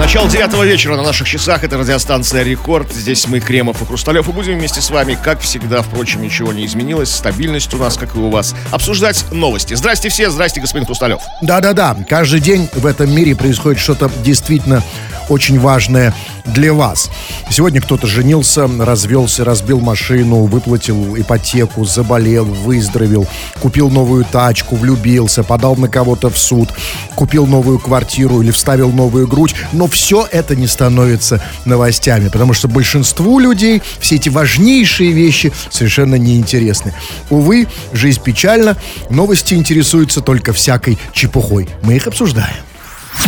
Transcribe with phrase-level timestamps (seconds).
[0.00, 1.62] Начало девятого вечера на наших часах.
[1.62, 2.90] Это радиостанция «Рекорд».
[2.90, 6.64] Здесь мы, Кремов и Хрусталев, и будем вместе с вами, как всегда, впрочем, ничего не
[6.64, 7.14] изменилось.
[7.14, 8.54] Стабильность у нас, как и у вас.
[8.70, 9.74] Обсуждать новости.
[9.74, 11.20] Здрасте все, здрасте, господин Хрусталев.
[11.42, 14.82] Да-да-да, каждый день в этом мире происходит что-то действительно
[15.28, 16.12] очень важное
[16.44, 17.08] для вас.
[17.50, 23.28] Сегодня кто-то женился, развелся, разбил машину, выплатил ипотеку, заболел, выздоровел,
[23.60, 26.70] купил новую тачку, влюбился, подал на кого-то в суд,
[27.14, 29.54] купил новую квартиру или вставил новую грудь.
[29.72, 36.14] Но все это не становится новостями, потому что большинству людей все эти важнейшие вещи совершенно
[36.14, 36.94] неинтересны.
[37.28, 38.76] Увы, жизнь печальна,
[39.10, 41.68] новости интересуются только всякой чепухой.
[41.82, 42.69] Мы их обсуждаем.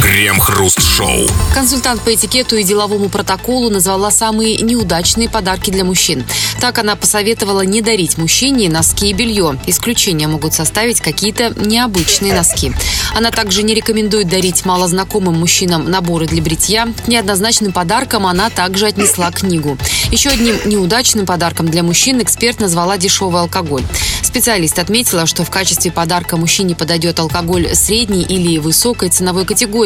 [0.01, 1.27] Крем-хруст-шоу.
[1.55, 6.25] Консультант по этикету и деловому протоколу назвала самые неудачные подарки для мужчин.
[6.61, 9.59] Так она посоветовала не дарить мужчине носки и белье.
[9.67, 12.73] Исключения могут составить какие-то необычные носки.
[13.15, 16.89] Она также не рекомендует дарить малознакомым мужчинам наборы для бритья.
[17.05, 19.77] К неоднозначным подаркам она также отнесла книгу.
[20.11, 23.85] Еще одним неудачным подарком для мужчин эксперт назвала дешевый алкоголь.
[24.23, 29.82] Специалист отметила, что в качестве подарка мужчине подойдет алкоголь средней или высокой ценовой категории.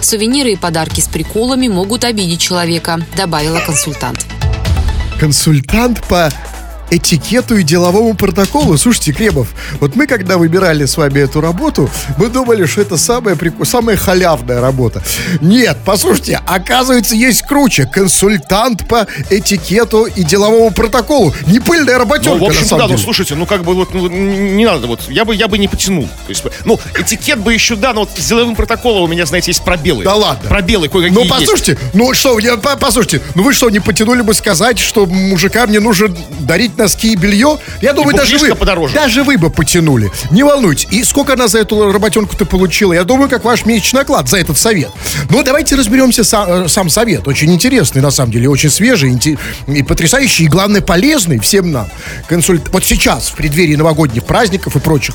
[0.00, 4.26] Сувениры и подарки с приколами могут обидеть человека, добавила консультант.
[5.18, 6.32] Консультант по
[6.96, 8.76] этикету и деловому протоколу.
[8.76, 9.48] Слушайте, Кремов,
[9.80, 13.64] вот мы когда выбирали с вами эту работу, мы думали, что это самая, прику...
[13.64, 15.02] самая халявная работа.
[15.40, 17.86] Нет, послушайте, оказывается, есть круче.
[17.86, 21.34] Консультант по этикету и деловому протоколу.
[21.46, 22.98] Не пыльная работенка, Ну, в общем, на да, ну деле.
[22.98, 26.04] слушайте, ну как бы вот ну, не надо, вот я бы я бы не потянул.
[26.04, 29.50] То есть, ну, этикет бы еще, да, но вот с деловым протоколом у меня, знаете,
[29.50, 30.04] есть пробелы.
[30.04, 30.48] Да ладно.
[30.48, 31.30] Пробелы кое-какие Ну, есть.
[31.32, 35.70] послушайте, ну что, я, по- послушайте, ну вы что, не потянули бы сказать, что мужикам
[35.70, 37.58] не нужно дарить носки и белье?
[37.80, 38.94] Я думаю, даже вы, подороже.
[38.94, 40.10] даже вы бы потянули.
[40.30, 40.86] Не волнуйтесь.
[40.90, 42.92] И сколько она за эту работенку-то получила?
[42.92, 44.90] Я думаю, как ваш месячный оклад за этот совет.
[45.30, 47.26] Ну, давайте разберемся са- э, сам совет.
[47.26, 49.18] Очень интересный, на самом деле, очень свежий
[49.66, 51.88] и потрясающий, и, главное, полезный всем нам.
[52.28, 52.68] Консульт...
[52.68, 55.14] Вот сейчас, в преддверии новогодних праздников и прочих,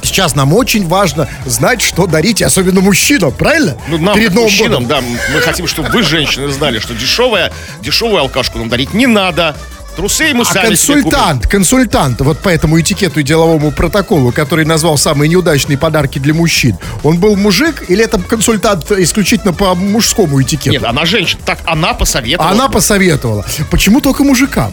[0.00, 3.76] Сейчас нам очень важно знать, что дарить, особенно мужчинам, правильно?
[3.88, 4.86] Ну, нам, Перед Новым мужчинам, годом.
[4.86, 5.00] да,
[5.34, 9.56] мы хотим, чтобы вы, женщины, знали, что дешевая, дешевую алкашку нам дарить не надо.
[9.98, 14.96] Трусы мы А сами консультант, консультант, вот по этому этикету и деловому протоколу, который назвал
[14.96, 20.70] самые неудачные подарки для мужчин, он был мужик или это консультант исключительно по мужскому этикету?
[20.70, 21.40] Нет, она женщина.
[21.44, 22.52] Так, она посоветовала.
[22.52, 23.44] Она посоветовала.
[23.72, 24.70] Почему только мужикам?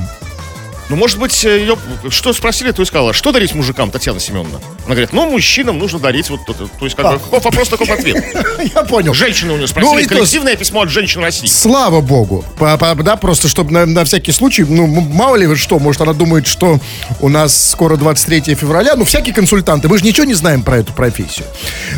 [0.90, 1.76] Ну, может быть, ее...
[2.10, 3.12] Что спросили, то и сказала.
[3.14, 4.60] Что дарить мужикам, Татьяна Семеновна?
[4.86, 6.68] Она говорит, ну, мужчинам нужно дарить вот это.
[6.68, 8.24] То есть, как бы, каков вопрос, таков ответ.
[8.76, 9.14] Я понял.
[9.14, 10.04] Женщины у нее Ну, спросили.
[10.04, 11.48] то- Коллективное письмо от женщин России.
[11.48, 12.46] Слава богу.
[12.60, 16.14] По- по- да, просто чтобы на, на всякий случай, ну, мало ли что, может, она
[16.14, 16.80] думает, что
[17.20, 20.94] у нас скоро 23 февраля, ну, всякие консультанты, мы же ничего не знаем про эту
[20.94, 21.48] профессию.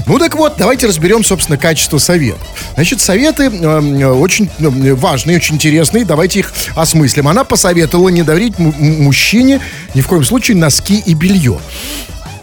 [0.06, 2.40] Ну, так вот, давайте разберем, собственно, качество советов.
[2.76, 7.28] Значит, советы э, очень э, важные, очень интересные, давайте их осмыслим.
[7.28, 9.62] Она посоветовала не дарить мужчине
[9.94, 11.60] ни в коем случае носки и белье.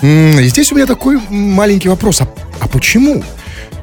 [0.02, 2.20] И Здесь у меня такой маленький вопрос.
[2.20, 2.28] А,
[2.60, 3.22] а почему?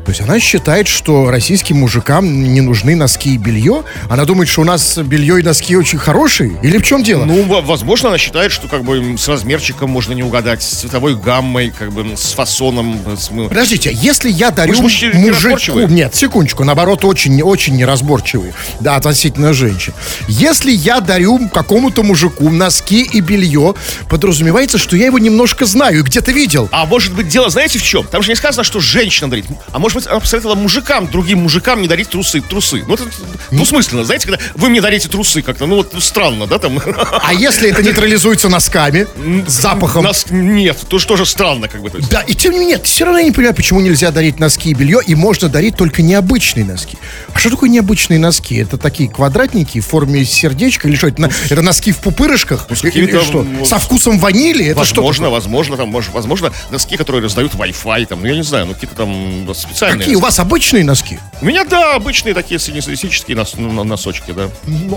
[0.04, 3.84] То есть она считает, что российским мужикам не нужны носки и белье?
[4.10, 6.58] Она думает, что у нас белье и носки очень хорошие?
[6.64, 7.24] Или в чем дело?
[7.26, 11.16] Ну, во- возможно, она считает, что как бы с размерчиком можно не угадать, с цветовой
[11.16, 13.00] гаммой, как бы м, с фасоном.
[13.16, 15.80] с, Подождите, если я дарю Вы же мужику...
[15.82, 18.54] Нет, секундочку, наоборот, очень, очень неразборчивые.
[18.80, 19.94] Да, относительно женщин.
[20.28, 23.76] Если я дарю какому-то мужику носки и белье,
[24.10, 26.68] подразумевается, что я его немножко знаю и где-то видел.
[26.72, 28.06] А может быть, дело, знаете, в чем?
[28.08, 29.46] Там же не сказано, что женщина дарит.
[29.72, 32.42] А может быть, она посоветовала мужикам, другим мужикам не дарить трусы.
[32.42, 32.84] Трусы.
[32.88, 33.06] Ну, это
[33.52, 34.04] двусмысленно.
[34.04, 36.80] Знаете, когда вы мне дарите трусы как-то, ну, вот странно, да, там.
[37.24, 39.08] А если это нейтрализуется носками,
[39.48, 40.04] запахом?
[40.04, 41.90] Нас нет, то что же странно, как бы.
[41.90, 42.10] то есть.
[42.10, 44.74] Да, и тем не менее, все равно я не понимаю, почему нельзя дарить носки и
[44.74, 46.98] белье, и можно дарить только необычные носки.
[47.34, 48.56] А что такое необычные носки?
[48.56, 51.08] Это такие квадратники в форме сердечка или что?
[51.08, 52.66] Это, на- это носки в пупырышках?
[52.70, 53.46] Ну, с Или какими-то, что?
[53.66, 54.66] Со вкусом ванили?
[54.68, 55.02] Это что?
[55.02, 58.74] возможно, возможно, там, может, возможно, носки, которые раздают Wi-Fi, там, ну, я не знаю, ну,
[58.74, 59.46] какие-то там
[59.82, 60.00] специальные.
[60.00, 60.16] Какие?
[60.16, 61.20] У вас обычные носки?
[61.42, 64.50] У меня, да, обычные такие среднестатистические нос- ну, носочки, да.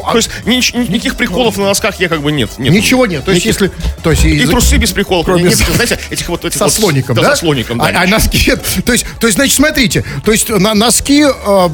[0.05, 2.51] а- То есть ни- ни- никаких приколов на носках я как бы нет.
[2.59, 2.73] нет.
[2.73, 3.25] Ничего нет.
[3.25, 3.71] То есть, Никаких.
[3.71, 4.03] если...
[4.03, 5.25] То есть, И из- трусы без приколов.
[5.25, 6.45] Кроме Нет, знаете, этих вот...
[6.45, 7.31] Этих Со вот, слоником, да?
[7.31, 7.87] Со слоником, да.
[7.87, 8.53] А, а носки...
[8.85, 10.05] То есть, то есть, значит, смотрите.
[10.25, 11.69] То есть, на, носки э,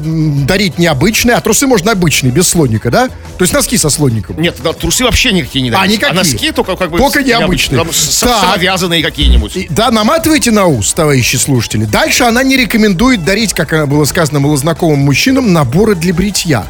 [0.45, 3.07] дарить необычные, а трусы можно обычные, без слоника, да?
[3.09, 4.39] То есть, носки со слоником.
[4.39, 5.91] Нет, да, трусы вообще никакие не А, дают.
[5.91, 6.13] никакие?
[6.17, 6.97] носки только как бы...
[6.97, 7.79] Только с- необычные.
[7.83, 7.91] там.
[7.91, 9.57] Самовязанные какие-нибудь.
[9.57, 11.83] И- Да, наматывайте на ус, товарищи слушатели.
[11.85, 16.65] Дальше она не рекомендует дарить, как было сказано малознакомым мужчинам, наборы для бритья.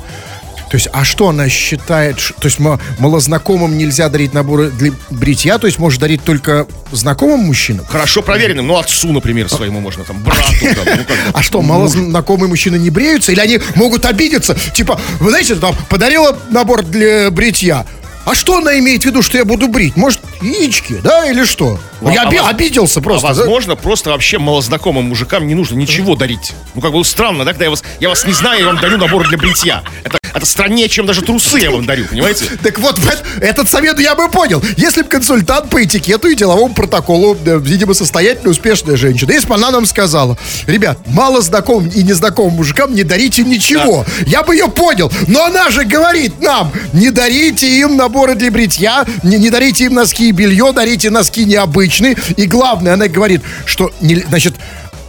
[0.69, 2.15] То есть, а что она считает?
[2.39, 7.41] То есть, ма- малознакомым нельзя дарить наборы для бритья, то есть, можешь дарить только знакомым
[7.41, 7.85] мужчинам?
[7.85, 11.31] Хорошо проверенным, ну, отцу, например, своему можно, там, брату, там, ну.
[11.33, 13.33] А что, малознакомые мужчины не бреются?
[13.33, 14.55] Или они могут обидеться?
[14.73, 17.85] Типа, вы знаете, там, подарила набор для бритья.
[18.25, 19.95] А что она имеет в виду, что я буду брить?
[19.97, 21.79] Может, яички, да, или что?
[22.01, 23.27] Ну, я а оби- воз- обиделся просто.
[23.27, 23.39] а да?
[23.39, 26.53] возможно, просто вообще малознакомым мужикам не нужно ничего дарить.
[26.75, 28.97] Ну, как бы странно, да, когда я вас, я вас не знаю, я вам дарю
[28.97, 29.83] набор для бритья.
[30.03, 32.45] Это, это страннее, чем даже трусы я вам дарю, понимаете?
[32.63, 34.63] Так вот, эт- этот совет я бы понял.
[34.77, 39.55] Если бы консультант по этикету и деловому протоколу, э, видимо, состоятельная, успешная женщина, если бы
[39.55, 40.37] она нам сказала,
[40.67, 45.11] ребят, мало знакомым и незнакомым мужикам не дарите ничего, я бы ее понял.
[45.27, 49.93] Но она же говорит нам, не дарите им наборы для бритья, не, не дарите им
[49.95, 52.15] носки и белье, дарите носки необычные.
[52.37, 54.55] И главное, она говорит, что, не- значит,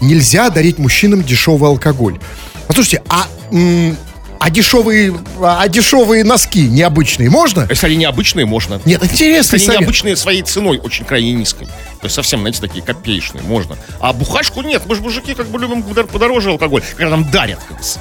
[0.00, 2.18] нельзя дарить мужчинам дешевый алкоголь.
[2.66, 3.26] Послушайте, а...
[3.50, 3.96] м,
[4.44, 7.66] а дешевые, а дешевые носки необычные можно?
[7.70, 8.80] Если они необычные, можно.
[8.84, 9.80] Нет, интересный Они совет.
[9.80, 11.66] необычные своей ценой, очень крайне низкой.
[11.66, 13.76] То есть совсем, знаете, такие копеечные, можно.
[14.00, 17.60] А бухашку нет, мы же мужики как бы любим подор- подороже алкоголь, когда нам дарят.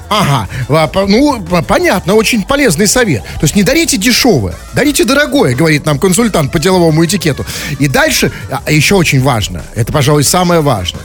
[0.10, 3.22] Ага, а, ну, по- понятно, очень полезный совет.
[3.24, 7.46] То есть не дарите дешевое, дарите дорогое, говорит нам консультант по деловому этикету.
[7.78, 11.04] И дальше, а, еще очень важно, это, пожалуй, самое важное.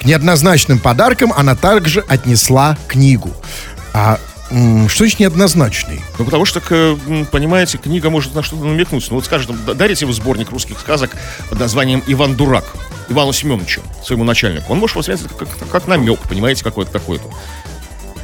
[0.00, 3.30] К неоднозначным подаркам она также отнесла книгу.
[3.94, 4.18] А
[4.48, 6.00] что значит неоднозначный?
[6.18, 6.60] Ну, потому что,
[7.32, 9.06] понимаете, книга может на что-то намекнуть.
[9.10, 11.10] Ну, вот скажем, дарите вы сборник русских сказок
[11.48, 12.64] под названием «Иван Дурак»
[13.08, 14.72] Ивану Семеновичу, своему начальнику.
[14.72, 17.24] Он может воспринять это как, как намек, понимаете, какой-то такой-то.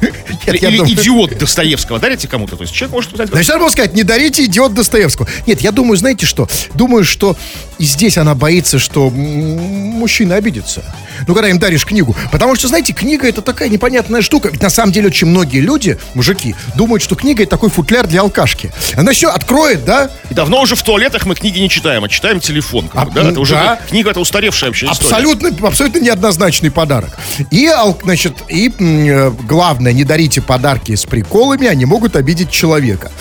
[0.47, 2.55] Или, я или думаю- идиот Достоевского дарите кому-то.
[2.55, 3.29] То есть человек может узнать...
[3.29, 5.27] Значит, надо было сказать, не дарите идиот Достоевского.
[5.45, 6.47] Нет, я думаю, знаете что?
[6.73, 7.37] Думаю, что
[7.77, 10.83] и здесь она боится, что мужчина обидится.
[11.27, 12.15] Ну, когда им даришь книгу.
[12.31, 14.49] Потому что, знаете, книга это такая непонятная штука.
[14.49, 18.21] Ведь на самом деле очень многие люди, мужики, думают, что книга это такой футляр для
[18.21, 18.71] алкашки.
[18.95, 20.09] Она все откроет, да?
[20.29, 22.87] И давно уже в туалетах мы книги не читаем, а читаем телефон.
[22.87, 23.29] как А, да?
[23.29, 23.79] Это уже да.
[23.89, 25.15] книга, это устаревшая вообще история.
[25.15, 27.17] Абсолютно, абсолютно неоднозначный подарок.
[27.51, 27.69] И,
[28.03, 33.11] значит, и э, главное, не дарите подарки с приколами, они могут обидеть человека.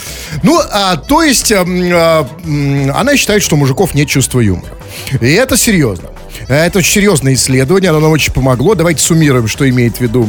[0.43, 4.73] Ну, а, то есть, а, м, она считает, что у мужиков нет чувства юмора.
[5.21, 6.09] И это серьезно.
[6.49, 8.75] Это очень серьезное исследование, оно нам очень помогло.
[8.75, 10.29] Давайте суммируем, что имеет в виду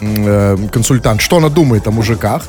[0.00, 2.44] э, консультант, что она думает о мужиках,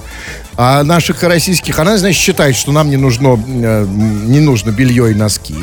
[0.56, 1.80] о наших российских.
[1.80, 5.56] Она, значит, считает, что нам не нужно, э, не нужно белье и носки.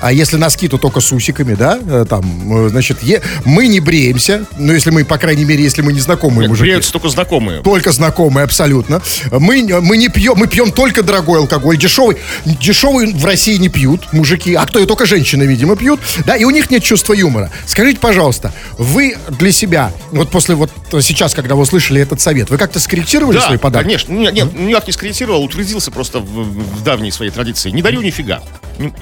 [0.00, 1.78] А если носки, то только с усиками, да?
[1.84, 4.44] Э, Там, э, значит, е- мы не бреемся.
[4.58, 6.64] Ну, если мы, по крайней мере, если мы не знакомые Нет, мужики.
[6.64, 7.62] бреются только знакомые.
[7.62, 9.00] Только знакомые, абсолютно.
[9.30, 11.76] Мы, не- мы не пьем, мы пьем только дорогой алкоголь.
[11.76, 16.00] Дешевый, дешевый в России не пьют мужики, а кто и только женщины, видимо, пьют.
[16.26, 17.50] Да, и у них нет чувства юмора.
[17.66, 20.70] Скажите, пожалуйста, вы для себя, вот после вот
[21.00, 23.84] сейчас, когда вы услышали этот совет, вы как-то скорректировали Да, свои подарки?
[23.86, 24.12] конечно.
[24.12, 27.70] Нет, нет, никак не скорректировал, утвердился просто в, в давней своей традиции.
[27.70, 28.42] Не дарю нифига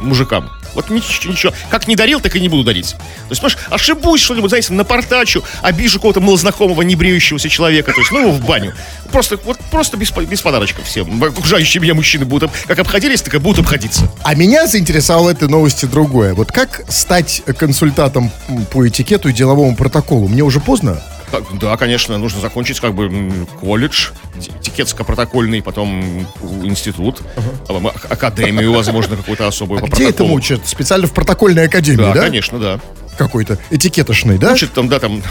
[0.00, 0.49] мужикам.
[0.74, 1.52] Вот ничего, ничего.
[1.68, 2.92] Как не дарил, так и не буду дарить.
[2.92, 8.12] То есть, понимаешь, ошибусь что-нибудь, знаете, напортачу, обижу какого-то малознакомого, не бреющегося человека, то есть,
[8.12, 8.74] ну, в баню.
[9.10, 11.22] Просто, вот, просто без, без подарочков всем.
[11.22, 14.10] Окружающие меня мужчины будут, как обходились, так и будут обходиться.
[14.22, 16.34] А меня заинтересовало этой новости другое.
[16.34, 18.30] Вот как стать консультантом
[18.72, 20.28] по этикету и деловому протоколу?
[20.28, 21.02] Мне уже поздно?
[21.30, 26.26] Так, да, конечно, нужно закончить как бы колледж, этикетско-протокольный, потом
[26.64, 27.20] институт,
[27.68, 30.34] а- академию, возможно, какую-то особую А где это протоколу.
[30.34, 30.66] учат?
[30.66, 32.20] Специально в протокольной академии, Да, да?
[32.22, 32.80] конечно, да.
[33.16, 34.52] Какой-то этикетошный, да?
[34.52, 35.22] Учат там, да, там,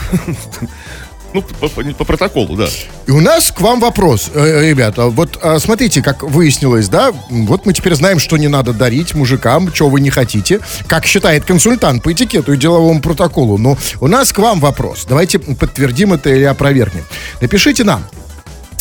[1.33, 2.67] ну, по, по- по протоколу, да.
[3.07, 5.07] И у нас к вам вопрос, э, ребята.
[5.07, 7.11] Вот а, смотрите, как выяснилось, да?
[7.29, 10.59] Вот мы теперь знаем, что не надо дарить мужикам, чего вы не хотите.
[10.87, 13.57] Как считает консультант по этикету и деловому протоколу.
[13.57, 15.05] Но у нас к вам вопрос.
[15.07, 17.05] Давайте подтвердим это или опровергнем.
[17.41, 18.03] Напишите нам.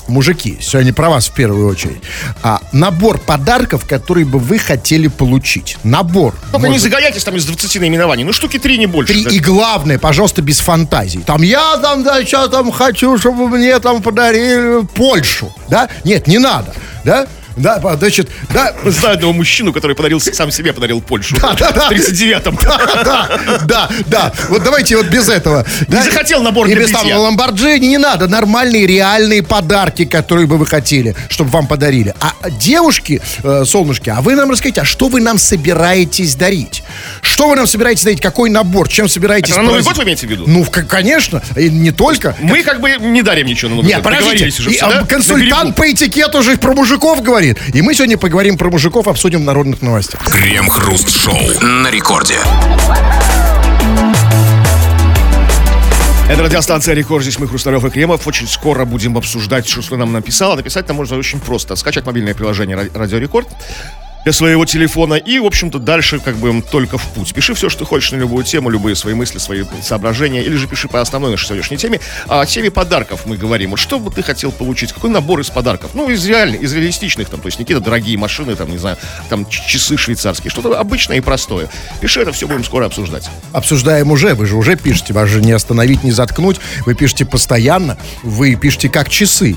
[0.09, 2.01] Мужики, сегодня про вас в первую очередь.
[2.43, 5.77] А, набор подарков, которые бы вы хотели получить.
[5.85, 6.35] Набор.
[6.51, 8.25] Только не Может, загоняйтесь там из 20 наименований.
[8.25, 9.13] Ну, штуки три, не больше.
[9.13, 9.31] Три, Да.
[9.31, 11.21] и главное, пожалуйста, без фантазий.
[11.21, 15.53] Там я там, да, сейчас там хочу, чтобы мне там подарили Польшу.
[15.69, 15.91] Да?
[16.05, 16.75] Нет, не надо.
[17.05, 17.27] Да?
[17.59, 21.37] Да, значит, да, Знаю одного мужчину, который подарил, сам себе подарил Польшу.
[21.41, 21.89] да, да.
[21.89, 22.59] В 39-м.
[23.05, 23.29] да,
[23.65, 24.33] да, да.
[24.49, 25.65] Вот давайте вот без этого.
[25.89, 26.03] Да?
[26.03, 28.29] захотел набор И без там ламборджини не надо.
[28.29, 32.15] Нормальные, реальные подарки, которые бы вы хотели, чтобы вам подарили.
[32.21, 36.83] А девушки, э, солнышки, а вы нам расскажите, а что вы нам собираетесь дарить?
[37.23, 38.21] Что вы нам собираетесь дарить?
[38.21, 38.89] Какой набор?
[38.89, 40.45] Чем собираетесь Это на Новый год вы имеете в виду?
[40.47, 41.43] Ну, конечно.
[41.57, 42.37] И не только.
[42.41, 44.05] Мы как бы не дарим ничего на Новый Нет, год.
[44.05, 44.31] подождите.
[44.31, 45.05] Договорились уже И, да?
[45.05, 47.48] Консультант по этикету уже про мужиков говорит.
[47.73, 50.21] И мы сегодня поговорим про мужиков, обсудим в народных новостях.
[50.25, 52.37] Крем-хруст-шоу на рекорде.
[56.29, 57.23] Это радиостанция Рекорд.
[57.23, 58.27] Здесь мы, Хрусталев и Кремов.
[58.27, 60.57] Очень скоро будем обсуждать, что нам написала.
[60.57, 61.75] Написать нам можно очень просто.
[61.75, 63.49] Скачать мобильное приложение Радио Рекорд
[64.25, 65.15] для своего телефона.
[65.15, 67.33] И, в общем-то, дальше как бы только в путь.
[67.35, 70.43] Пиши все, что хочешь на любую тему, любые свои мысли, свои соображения.
[70.43, 72.01] Или же пиши по основной нашей сегодняшней теме.
[72.27, 73.71] А о теме подарков мы говорим.
[73.71, 74.93] Вот что бы ты хотел получить?
[74.93, 75.91] Какой набор из подарков?
[75.95, 78.97] Ну, из реальных, из реалистичных, там, то есть не какие-то дорогие машины, там, не знаю,
[79.29, 80.51] там, часы швейцарские.
[80.51, 81.69] Что-то обычное и простое.
[82.01, 83.29] Пиши это, все будем скоро обсуждать.
[83.53, 86.59] Обсуждаем уже, вы же уже пишете, вас же не остановить, не заткнуть.
[86.87, 89.57] Вы пишете постоянно, вы пишете как часы.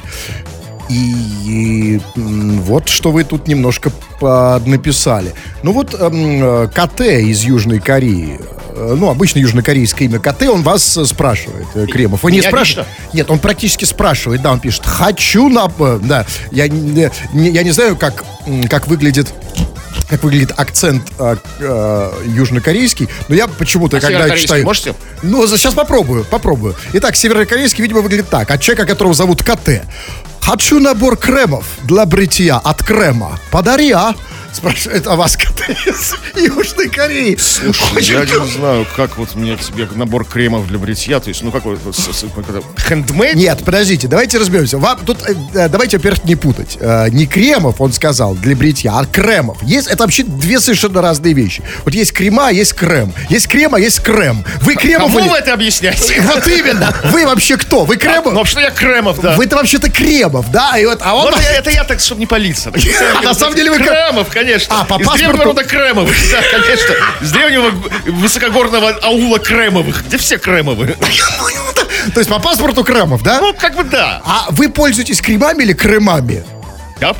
[0.90, 5.34] И, вот что вы тут немножко написали.
[5.64, 8.40] Ну вот эм, КТ из Южной Кореи,
[8.76, 12.24] э, ну, обычно южнокорейское имя КТ, он вас спрашивает, э, Кремов.
[12.24, 12.90] Вы не спрашиваете?
[13.14, 15.72] Нет, он практически спрашивает, да, он пишет, хочу на...
[15.80, 18.24] Э, да, я, я, я не знаю, как,
[18.70, 19.34] как выглядит
[20.12, 24.66] как выглядит акцент э, э, южнокорейский, но я почему-то, а когда читаю...
[24.66, 24.94] можете?
[25.24, 26.76] Ну, сейчас попробую, попробую.
[26.92, 28.52] Итак, северокорейский, видимо, выглядит так.
[28.52, 29.84] От человека, которого зовут КТ.
[30.42, 33.40] Хочу набор кремов для бритья от крема.
[33.52, 34.14] Подари, а?
[34.54, 35.38] Спрашивает о вас
[35.86, 37.38] из Южной Кореи.
[37.38, 41.42] Слушай, Очень я не знаю, как вот мне тебе набор кремов для бритья, то есть,
[41.42, 41.78] ну какой,
[42.78, 43.36] хендмейд?
[43.36, 44.78] Нет, подождите, давайте разберемся.
[44.78, 46.78] Вам, тут, э, давайте, во-первых, не путать.
[46.80, 49.62] Э, не кремов, он сказал, для бритья, а кремов.
[49.64, 51.64] Есть, это вообще две совершенно разные вещи.
[51.86, 53.14] Вот есть крема, а есть крем.
[53.30, 54.44] Есть крема, есть крем.
[54.62, 55.14] Вы кремов...
[55.14, 56.22] Кому вы это объясняете?
[56.32, 56.94] Вот именно.
[57.06, 57.84] Вы вообще кто?
[57.84, 58.34] Вы кремов?
[58.34, 59.36] Ну, вообще я кремов, да.
[59.36, 60.78] Вы-то вообще-то кремов, да?
[60.78, 61.34] И вот, а он...
[61.58, 62.72] Это я так, чтобы не палиться.
[63.24, 63.78] На самом деле вы...
[63.78, 64.41] Кремов, конечно.
[64.70, 65.16] А, по паспорту...
[65.16, 66.96] Из древнего рода Кремовых, да, конечно.
[67.22, 67.72] Из древнего
[68.06, 70.96] высокогорного аула Кремовых, где все Кремовы.
[72.14, 73.40] То есть по паспорту Кремов, да?
[73.40, 74.22] Ну, как бы да.
[74.26, 76.44] А вы пользуетесь кремами или кремами?
[77.02, 77.16] Я,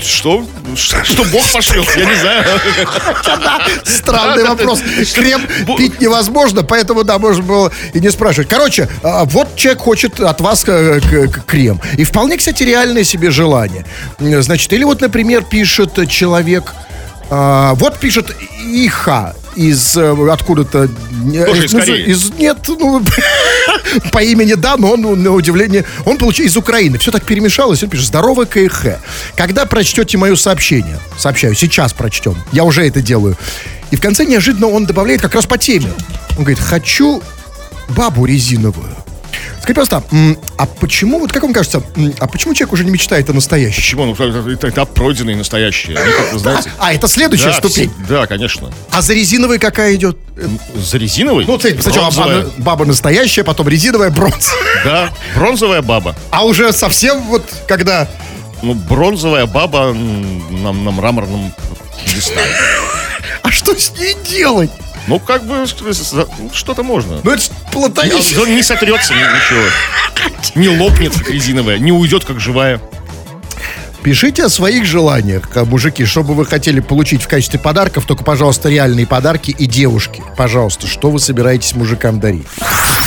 [0.00, 0.46] что?
[0.76, 1.88] Что Бог пошлет?
[1.96, 2.44] Я не знаю.
[3.84, 4.80] Странный вопрос.
[5.12, 5.42] Крем
[5.76, 8.48] пить невозможно, поэтому, да, можно было и не спрашивать.
[8.48, 11.00] Короче, а, вот человек хочет от вас э,
[11.48, 11.80] крем.
[11.98, 13.84] И вполне, кстати, реальное себе желание.
[14.20, 16.72] Значит, или вот, например, пишет человек...
[17.28, 20.88] А, вот пишет Иха из э, откуда-то...
[21.46, 23.02] Тоже из, из нет, ну,
[24.12, 26.98] по имени да, но он, ну, на удивление, он получил из Украины.
[26.98, 28.98] Все так перемешалось, он пишет, здорово, КХ.
[29.36, 33.36] Когда прочтете мое сообщение, сообщаю, сейчас прочтем, я уже это делаю.
[33.90, 35.92] И в конце неожиданно он добавляет как раз по теме.
[36.36, 37.22] Он говорит, хочу
[37.88, 39.03] бабу резиновую.
[39.64, 41.82] Скажите, пожалуйста, а почему, вот как вам кажется,
[42.18, 43.76] а почему человек уже не мечтает о настоящем?
[43.76, 44.04] Почему?
[44.04, 44.12] Ну,
[44.52, 45.94] это этап пройденный настоящий.
[45.94, 47.90] Они, знаете, а, это следующая да, ступень?
[48.06, 48.70] Да, конечно.
[48.90, 50.18] А за резиновой какая идет?
[50.76, 51.46] За резиновой?
[51.46, 54.84] Ну, смотрите, сначала баба, баба настоящая, потом резиновая бронзовая.
[54.84, 56.14] Да, бронзовая баба.
[56.30, 58.06] А уже совсем вот когда...
[58.62, 61.54] Ну, бронзовая баба на, на мраморном
[62.04, 62.50] пьедестале.
[63.42, 64.70] А что с ней делать?
[65.06, 65.66] Ну, как бы,
[66.52, 67.20] что-то можно.
[67.22, 67.42] Ну, это
[67.72, 68.46] платонично.
[68.46, 69.62] Не, не сотрется ничего.
[70.54, 72.80] Не лопнет, резиновая, не уйдет, как живая.
[74.04, 78.68] Пишите о своих желаниях, мужики, что бы вы хотели получить в качестве подарков, только, пожалуйста,
[78.68, 80.22] реальные подарки и девушки.
[80.36, 82.44] Пожалуйста, что вы собираетесь мужикам дарить?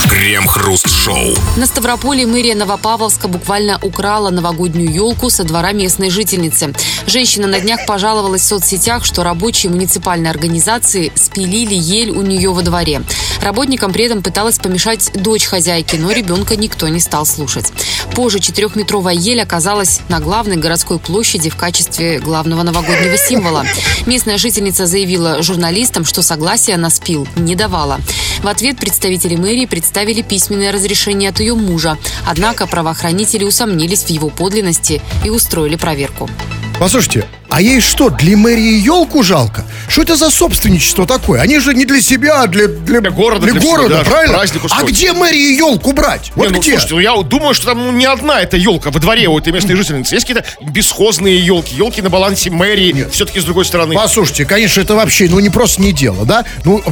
[0.10, 1.36] Крем-хруст-шоу.
[1.58, 6.74] На Ставрополе мэрия Новопавловска буквально украла новогоднюю елку со двора местной жительницы.
[7.06, 12.62] Женщина на днях пожаловалась в соцсетях, что рабочие муниципальной организации спилили ель у нее во
[12.62, 13.02] дворе.
[13.42, 17.72] Работникам при этом пыталась помешать дочь хозяйки, но ребенка никто не стал слушать.
[18.16, 23.66] Позже четырехметровая ель оказалась на главной городской площади в качестве главного новогоднего символа.
[24.06, 28.00] Местная жительница заявила журналистам, что согласия на спил не давала.
[28.42, 31.98] В ответ представители мэрии представили письменное разрешение от ее мужа.
[32.26, 36.30] Однако правоохранители усомнились в его подлинности и устроили проверку.
[36.80, 37.26] Послушайте,
[37.58, 39.66] а ей что, для мэрии елку жалко?
[39.90, 41.42] Что это за собственничество такое?
[41.42, 44.44] Они же не для себя, а для, для, для города, для, для города, всего, правильно?
[44.70, 46.32] А где мэрии елку брать?
[46.36, 46.74] Вот не, ну, где?
[46.74, 49.52] Слушайте, ну, я думаю, что там ну, не одна эта елка во дворе у этой
[49.54, 50.14] местной жительницы.
[50.14, 53.96] Есть какие-то бесхозные елки, елки на балансе мэрии, все-таки с другой стороны.
[53.96, 56.46] Послушайте, конечно, это вообще, ну, не просто не дело, да?
[56.64, 56.84] Ну,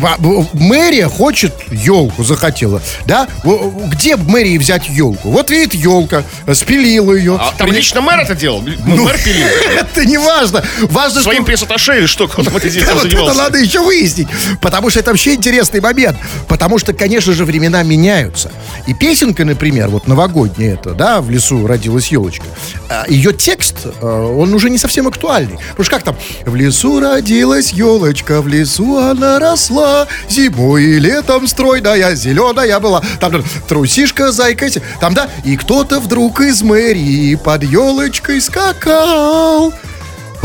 [0.54, 3.28] мэрия хочет елку, захотела, да?
[3.44, 5.30] Где мэрии взять елку?
[5.30, 6.24] Вот видит елка,
[6.56, 7.38] спилила ее.
[7.40, 8.64] А там лично мэр это делал?
[8.64, 9.46] Ну, мэр пилил.
[9.76, 11.06] Это не важно важно.
[11.06, 11.52] Важно, Своим что...
[11.52, 12.30] пресс-атташе что?
[12.38, 14.28] Вот это надо еще выяснить.
[14.62, 16.18] Потому что это вообще интересный момент.
[16.48, 18.52] Потому что, конечно же, времена меняются.
[18.88, 22.46] И песенка, например, вот новогодняя это, да, в лесу родилась елочка.
[22.90, 25.58] А, Ее текст, э, он уже не совсем актуальный.
[25.70, 26.18] Потому что как там?
[26.46, 33.02] В лесу родилась елочка, в лесу она росла, зимой и летом стройная, зеленая была.
[33.20, 34.66] Там трусишка, зайка,
[35.00, 39.74] там, да, и кто-то вдруг из мэрии под елочкой скакал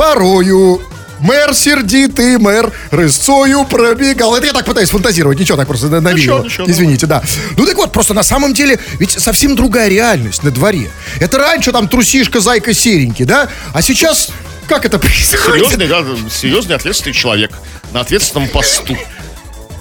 [0.00, 0.80] порою
[1.19, 4.35] Мэр сердитый, мэр рысцою пробегал.
[4.35, 6.42] Это я так пытаюсь фантазировать, ничего, так просто на- навеяло.
[6.45, 7.23] ничего, Извините, да.
[7.59, 10.90] Ну так вот, просто на самом деле, ведь совсем другая реальность на дворе.
[11.21, 13.50] Это раньше там трусишка, зайка, серенький, да?
[13.75, 14.30] А сейчас,
[14.66, 15.66] как это происходит?
[15.69, 17.50] Серьезный, да, серьезный ответственный человек
[17.92, 18.97] на ответственном посту.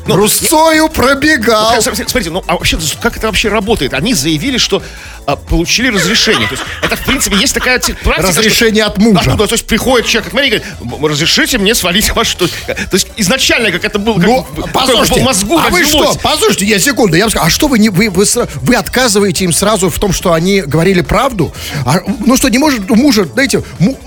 [0.10, 1.76] Ну, Русцою пробегал.
[1.76, 3.94] Ну, смотрите, ну а вообще, как это вообще работает?
[3.94, 4.82] Они заявили, что
[5.26, 6.48] а, получили разрешение.
[6.48, 8.14] То есть это, в принципе, есть такая практика.
[8.32, 9.22] что- Разрешение от мужа.
[9.26, 12.34] Да, ну, то есть приходит человек к мэрии и говорит, «М, разрешите мне свалить ваш...
[12.36, 16.10] То то есть изначально, как это было, как Ну, послушайте, мозгу а вы родилось.
[16.12, 16.20] что?
[16.22, 18.26] Послушайте, я секунду, я вам скажу, а что вы не вы, вы,
[18.62, 21.54] вы отказываете им сразу в том, что они говорили правду?
[21.86, 24.00] А, ну что, не может у мужа, знаете, му-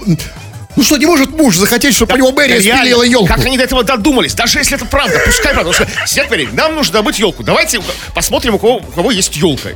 [0.77, 3.27] ну что, не может муж захотеть, чтобы у него Да реально, спилила елку?
[3.27, 4.35] Как они до этого додумались?
[4.35, 5.73] Даже если это правда, пускай правда.
[6.07, 7.43] Сидят мэрии, нам нужно добыть елку.
[7.43, 7.81] Давайте
[8.15, 9.71] посмотрим, у кого, у кого есть елка.
[9.71, 9.75] И,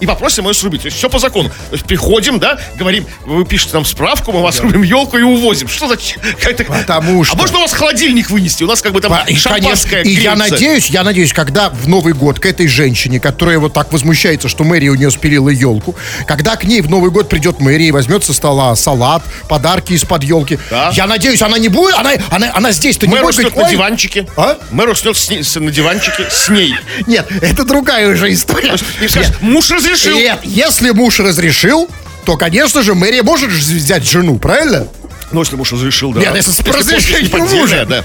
[0.00, 0.82] и попросим ее срубить.
[0.82, 1.48] То есть все по закону.
[1.48, 5.68] То есть приходим, да, говорим, вы пишете нам справку, мы вас рубим елку и увозим.
[5.68, 5.96] Что за...
[5.96, 8.64] как это- Потому что- А можно у вас холодильник вынести?
[8.64, 11.70] У нас как бы там По- И, шампанское конечно, и я надеюсь, я надеюсь, когда
[11.70, 15.48] в Новый год к этой женщине, которая вот так возмущается, что мэрия у нее спилила
[15.48, 15.94] елку,
[16.26, 20.22] когда к ней в Новый год придет мэрия и возьмет со стола салат, подарки из-под
[20.22, 20.33] елки,
[20.70, 20.90] Да.
[20.94, 24.26] я надеюсь, она не будет, она, она, она здесь-то не Мэр будет говорить, на диванчике.
[24.36, 24.58] А?
[24.70, 26.74] Мэр уснет с с- на диванчике с ней.
[27.06, 28.76] Нет, это другая уже история.
[29.00, 30.16] И скажет, муж разрешил.
[30.16, 31.88] Нет, если муж разрешил,
[32.24, 34.88] то, конечно же, мэрия может же взять жену, правильно?
[35.32, 36.20] Ну, если муж разрешил, да.
[36.20, 37.84] Нет, если с разрешения не мужа.
[37.88, 38.04] да.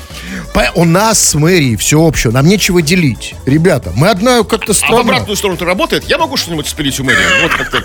[0.53, 3.35] По- У нас с мэрией все общее, нам нечего делить.
[3.45, 4.99] Ребята, мы одна как-то А в страна.
[5.01, 6.05] обратную сторону-то работает?
[6.09, 7.19] Я могу что-нибудь спилить у мэрии?
[7.43, 7.83] Вот как-то,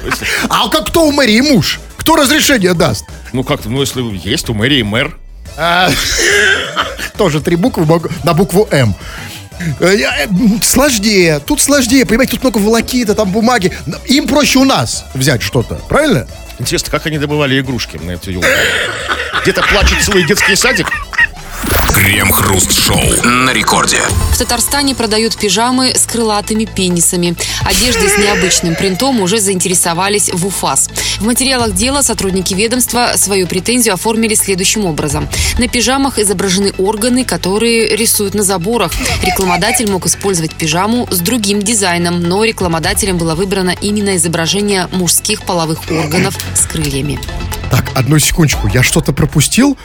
[0.48, 1.78] А как кто у мэрии муж?
[2.04, 3.06] Кто разрешение даст?
[3.32, 5.16] Ну как-то, ну если есть у мэрии мэр.
[5.56, 5.90] А,
[7.16, 7.87] Тоже три буквы
[8.25, 8.94] на букву М.
[9.80, 13.73] Э, э, м, Сложнее, тут сложнее, понимаете, тут много волокита, там бумаги.
[14.04, 16.26] Им проще у нас взять что-то, правильно?
[16.58, 18.49] Интересно, как они добывали игрушки на эту елку?
[19.42, 20.88] Где-то плачет целый детский садик?
[22.04, 23.96] Крем-хруст-шоу на рекорде.
[24.30, 27.34] В Татарстане продают пижамы с крылатыми пенисами.
[27.62, 30.90] Одеждой с необычным принтом уже заинтересовались в УФАС.
[31.18, 35.30] В материалах дела сотрудники ведомства свою претензию оформили следующим образом.
[35.56, 38.92] На пижамах изображены органы, которые рисуют на заборах.
[39.23, 45.90] Рекламодатель мог использовать пижаму с другим дизайном, но рекламодателем было выбрано именно изображение мужских половых
[45.90, 47.18] органов с крыльями.
[47.70, 49.78] Так, одну секундочку, я что-то пропустил?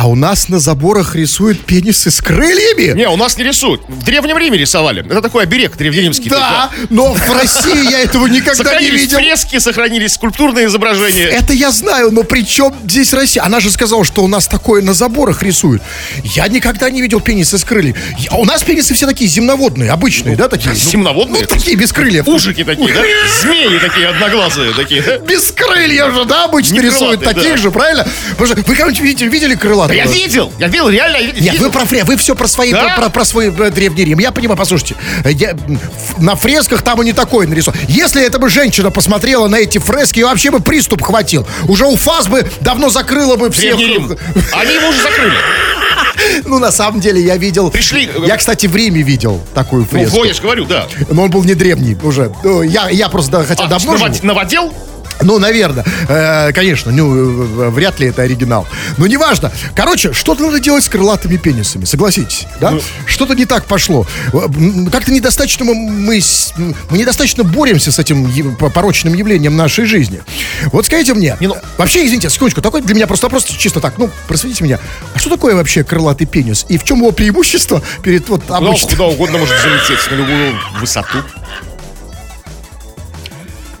[0.00, 2.96] А у нас на заборах рисуют пенисы с крыльями?
[2.96, 3.80] Не, у нас не рисуют.
[3.88, 5.04] В Древнем Риме рисовали.
[5.04, 6.30] Это такой оберег древнеримский.
[6.30, 9.18] Да, но в России я этого никогда не видел.
[9.18, 11.24] фрески, сохранились скульптурные изображения.
[11.24, 13.42] Это я знаю, но при чем здесь Россия?
[13.42, 15.82] Она же сказала, что у нас такое на заборах рисуют.
[16.22, 17.96] Я никогда не видел пенисы с крыльями.
[18.18, 20.68] Я- У нас пенисы все такие земноводные, обычные, да, такие?
[20.70, 21.40] Ну, Земноводные?
[21.42, 22.28] Ну, такие, без крыльев.
[22.28, 23.02] Ужики такие, да?
[23.42, 25.02] Змеи такие одноглазые такие?
[25.26, 28.06] Без крыльев же, да, обычно рисуют таких же, правильно?
[28.38, 29.87] Вы когда-нибудь видели, видели крылатого?
[29.94, 31.42] Я видел, я видел, реально я видел.
[31.52, 32.94] Нет, вы про фре, вы все про свои, Да?
[32.94, 34.18] про, про- про свой э, древний Рим.
[34.18, 35.56] Я понимаю, послушайте, э, я,
[36.18, 37.78] на фресках там и не такой нарисован.
[37.88, 41.46] Если эта бы женщина посмотрела на эти фрески, вообще бы приступ хватил.
[41.66, 43.76] Уже у ФАС бы давно закрыла бы всех.
[43.76, 44.16] Древний Рим.
[44.52, 45.32] Они его уже закрыли.
[46.44, 47.70] Ну, на самом деле, я видел...
[47.70, 50.18] Пришли, э, Я, кстати, в Риме видел такую Ну, фреску.
[50.18, 50.86] во, я же говорю, да.
[51.10, 52.32] Но он был не древний уже.
[52.42, 54.12] Ну, Я, я просто хотя А, давно живу.
[55.22, 55.84] Ну, наверное.
[56.08, 58.66] Э, конечно, ну, вряд ли это оригинал.
[58.96, 59.50] Но неважно.
[59.74, 62.70] Короче, что-то надо делать с крылатыми пенисами, согласитесь, да?
[62.72, 62.80] Ну.
[63.06, 64.06] Что-то не так пошло.
[64.32, 64.38] Э,
[64.90, 66.20] Как-то недостаточно мы, мы,
[66.90, 70.22] мы недостаточно боремся с этим порочным явлением нашей жизни.
[70.72, 73.98] Вот скажите мне, Не, ну- вообще, извините, секундочку, такой для меня просто вопрос чисто так,
[73.98, 74.78] ну, просветите меня.
[75.14, 76.64] А что такое вообще крылатый пенис?
[76.68, 78.90] И в чем его преимущество перед вот Куда, обычным?
[78.90, 81.18] куда угодно может залететь, на любую высоту.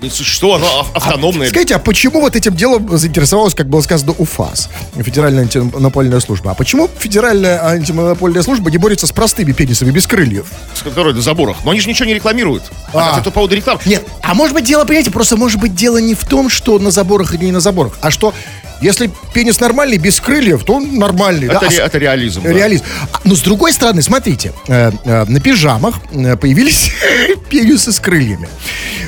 [0.00, 1.48] И Что, оно ав- автономное.
[1.48, 6.52] Скажите, а почему вот этим делом заинтересовалась, как было сказано, УФАС, Федеральная антимонопольная служба?
[6.52, 10.46] А почему Федеральная антимонопольная служба не борется с простыми пенисами без крыльев?
[10.74, 11.56] с которой на заборах.
[11.64, 12.62] Но они же ничего не рекламируют.
[12.94, 13.14] А.
[13.14, 13.18] А.
[13.18, 13.80] Это по поводу рекламы.
[13.86, 16.92] Нет, а может быть дело, понимаете, просто может быть дело не в том, что на
[16.92, 18.32] заборах или не на заборах, а что
[18.80, 21.46] если пенис нормальный, без крыльев, то он нормальный.
[21.48, 21.68] Это, да?
[21.68, 22.42] Ре- это реализм.
[22.42, 22.52] да.
[22.52, 22.84] Реализм.
[23.12, 26.92] А, Но с другой стороны, смотрите, э, э, на пижамах э, появились
[27.48, 28.48] пенисы с крыльями.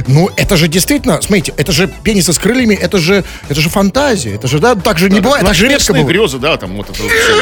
[0.07, 4.35] Ну, это же действительно, смотрите, это же пенисы с крыльями, это же, это же фантазия,
[4.35, 6.09] это же, да, так же не бывает, так же редко бывает.
[6.09, 7.35] грезы, да, там вот это вот всё.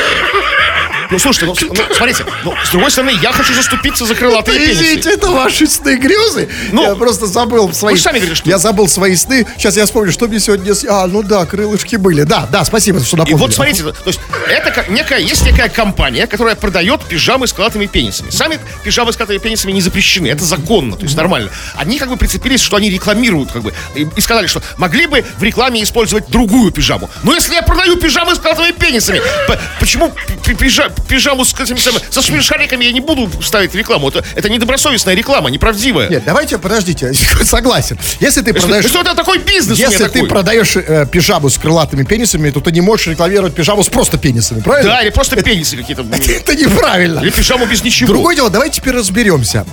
[1.11, 4.83] Ну, слушайте, ну, ну, смотрите, ну, с другой стороны, я хочу заступиться за крылатые пенисы.
[4.83, 6.49] Извините, это ваши сны грезы.
[6.73, 7.95] Ну, я просто забыл свои...
[7.95, 9.47] вы сами говорили, что- Я забыл свои сны.
[9.57, 10.75] Сейчас я вспомню, что мне сегодня...
[10.91, 12.25] А, ну да, крылышки были.
[12.25, 13.41] Да, да, спасибо, что И напомнили.
[13.41, 17.87] вот смотрите, то есть это как некая, есть некая компания, которая продает пижамы с крылатыми
[17.87, 18.29] пенисами.
[18.31, 21.51] Сами пижамы с крылатыми пенисами не запрещены, это законно, то есть нормально.
[21.75, 25.25] Они как бы прицепились, что они рекламируют, как бы, и, и сказали, что могли бы
[25.39, 27.09] в рекламе использовать другую пижаму.
[27.23, 29.23] Но если я продаю пижамы с крылатыми пенисами,
[29.81, 30.13] почему
[30.45, 34.09] пи- пижа- пижаму с этими самыми- со смешариками я не буду ставить рекламу?
[34.09, 36.09] Это, это недобросовестная реклама, неправдивая.
[36.09, 37.13] Нет, давайте, подождите,
[37.45, 37.99] согласен.
[38.21, 38.85] Если ты продаешь...
[38.85, 40.29] если это такой бизнес Если ты такой.
[40.29, 44.61] продаешь э, пижаму с крылатыми пенисами, то ты не можешь рекламировать пижаму с просто пенисами,
[44.61, 44.93] правильно?
[44.93, 46.05] Да, или просто пенисы какие-то.
[46.29, 47.21] Это неправильно.
[47.21, 48.09] Или пижаму без ничего.
[48.13, 49.65] Другое дело, давайте теперь разберемся.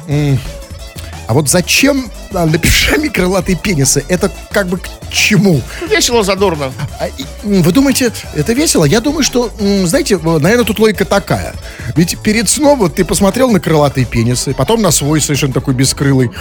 [1.27, 4.03] А вот зачем а, на пижаме крылатые пенисы?
[4.07, 5.61] Это как бы к чему?
[5.89, 6.71] Весело, задорно.
[6.99, 7.07] А,
[7.43, 8.85] Вы думаете, это весело?
[8.85, 9.51] Я думаю, что,
[9.85, 11.53] знаете, наверное, тут логика такая.
[11.95, 16.31] Ведь перед сном вот ты посмотрел на крылатые пенисы, потом на свой совершенно такой бескрылый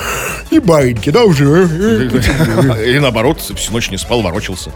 [0.51, 1.45] и маленький, да, уже.
[2.85, 4.71] Или наоборот, всю ночь не спал, ворочался.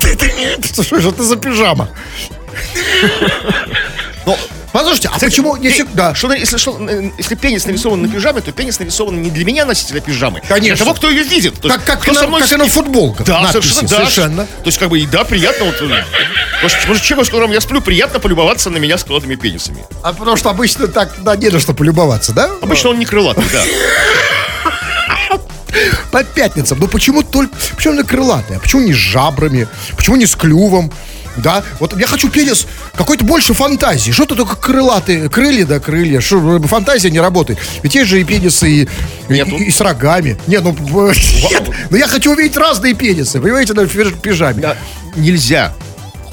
[0.82, 1.88] Что же это за пижама?
[4.26, 4.36] Но,
[4.72, 6.14] Послушайте, а почему не пе- всегда?
[6.14, 9.64] Что, если, что, э, если пенис нарисован на пижаме, то пенис нарисован не для меня,
[9.64, 10.76] носителя пижамы, а Конечно.
[10.76, 11.60] для того, кто ее видит.
[11.60, 13.88] То Так как кто на- со мной как с- и на футболках Да, надписи, совершенно,
[13.88, 13.96] да.
[13.96, 14.44] совершенно.
[14.46, 15.64] То есть, как бы, и да, приятно.
[15.66, 16.04] Вот, э,
[16.62, 19.84] может, может, человеку, с которым я сплю, приятно полюбоваться на меня с крылатыми пенисами.
[20.02, 22.50] А потому что обычно так, да, не на что полюбоваться, да?
[22.60, 23.62] Обычно он не крылатый, да.
[26.10, 26.78] По пятницам.
[26.80, 27.54] Ну почему только...
[27.76, 28.56] Почему на крылатые?
[28.56, 29.68] А почему не с жабрами?
[29.96, 30.92] Почему не с клювом?
[31.38, 34.10] Да, вот я хочу пенис какой-то больше фантазии.
[34.10, 36.20] Что-то только крылатые, крылья да крылья.
[36.20, 37.58] Что, фантазия не работает.
[37.82, 38.88] Ведь есть же и пенисы и, и,
[39.32, 39.56] Нету.
[39.56, 40.36] и с рогами.
[40.46, 40.74] Нет, ну,
[41.50, 44.60] нет, но я хочу увидеть разные пенисы, понимаете, на пижаме.
[44.60, 44.76] Да,
[45.16, 45.72] Нельзя.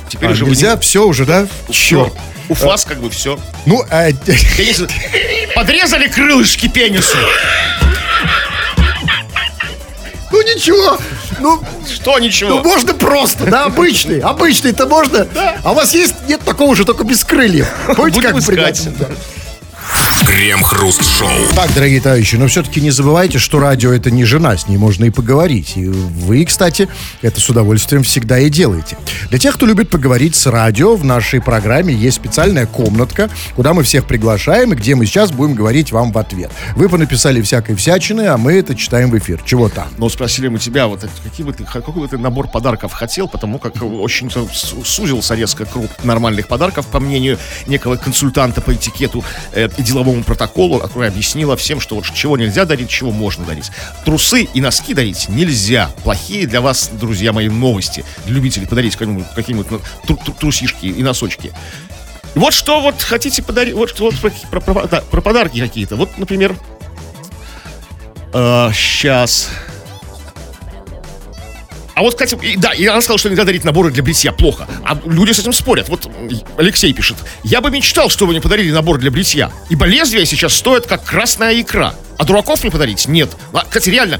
[0.09, 1.47] Теперь А, уже нельзя, не- все уже, да?
[1.71, 2.13] Черт.
[2.49, 3.39] У вас как бы все.
[3.65, 4.11] Ну, а,
[4.57, 4.87] Пенисы.
[5.55, 7.17] Подрезали крылышки пенису.
[10.31, 10.97] ну ничего,
[11.39, 11.61] ну,
[11.91, 12.49] Что, ничего?
[12.49, 15.27] ну можно просто, да, обычный, обычный-то можно.
[15.63, 17.67] А у вас есть, нет такого же, только без крыльев.
[17.95, 18.87] Помните, как искать.
[20.25, 21.29] Крем-хруст-шоу.
[21.55, 25.05] Так, дорогие товарищи, но все-таки не забывайте, что радио это не жена, с ней можно
[25.05, 25.77] и поговорить.
[25.77, 26.89] И вы, кстати,
[27.21, 28.97] это с удовольствием всегда и делаете.
[29.29, 33.83] Для тех, кто любит поговорить с радио, в нашей программе есть специальная комнатка, куда мы
[33.83, 36.51] всех приглашаем, и где мы сейчас будем говорить вам в ответ.
[36.75, 39.41] Вы понаписали всякой всячины, а мы это читаем в эфир.
[39.45, 39.87] Чего там?
[39.97, 43.59] Но спросили мы тебя, вот какие бы ты, какой бы ты набор подарков хотел, потому
[43.59, 44.31] как очень
[44.83, 50.79] сузился резко круг нормальных подарков, по мнению некого консультанта по этикету э, и деловому протоколу,
[50.79, 53.71] которая объяснила всем, что вот чего нельзя дарить, чего можно дарить.
[54.05, 55.91] Трусы и носки дарить нельзя.
[56.03, 58.05] Плохие для вас, друзья мои, новости.
[58.25, 61.53] Для любителей подарить какие-нибудь ну, тру- тру- трусишки и носочки.
[62.35, 65.95] Вот что вот хотите подарить, вот, вот про, про- про- про подарки какие-то.
[65.95, 66.55] Вот, например,
[68.33, 69.49] сейчас.
[71.95, 74.31] А вот, кстати, и- да, и она сказала, что нельзя дарить наборы для бритья.
[74.33, 74.67] Плохо.
[74.83, 75.87] А люди с этим спорят.
[75.89, 76.09] Вот
[76.57, 77.15] Алексей пишет.
[77.43, 79.49] Я бы мечтал, чтобы мне подарили набор для бритья.
[79.69, 81.95] Ибо лезвия сейчас стоят, как красная икра.
[82.17, 83.07] А дураков не подарить?
[83.07, 83.29] Нет.
[83.53, 84.19] А, кстати, реально,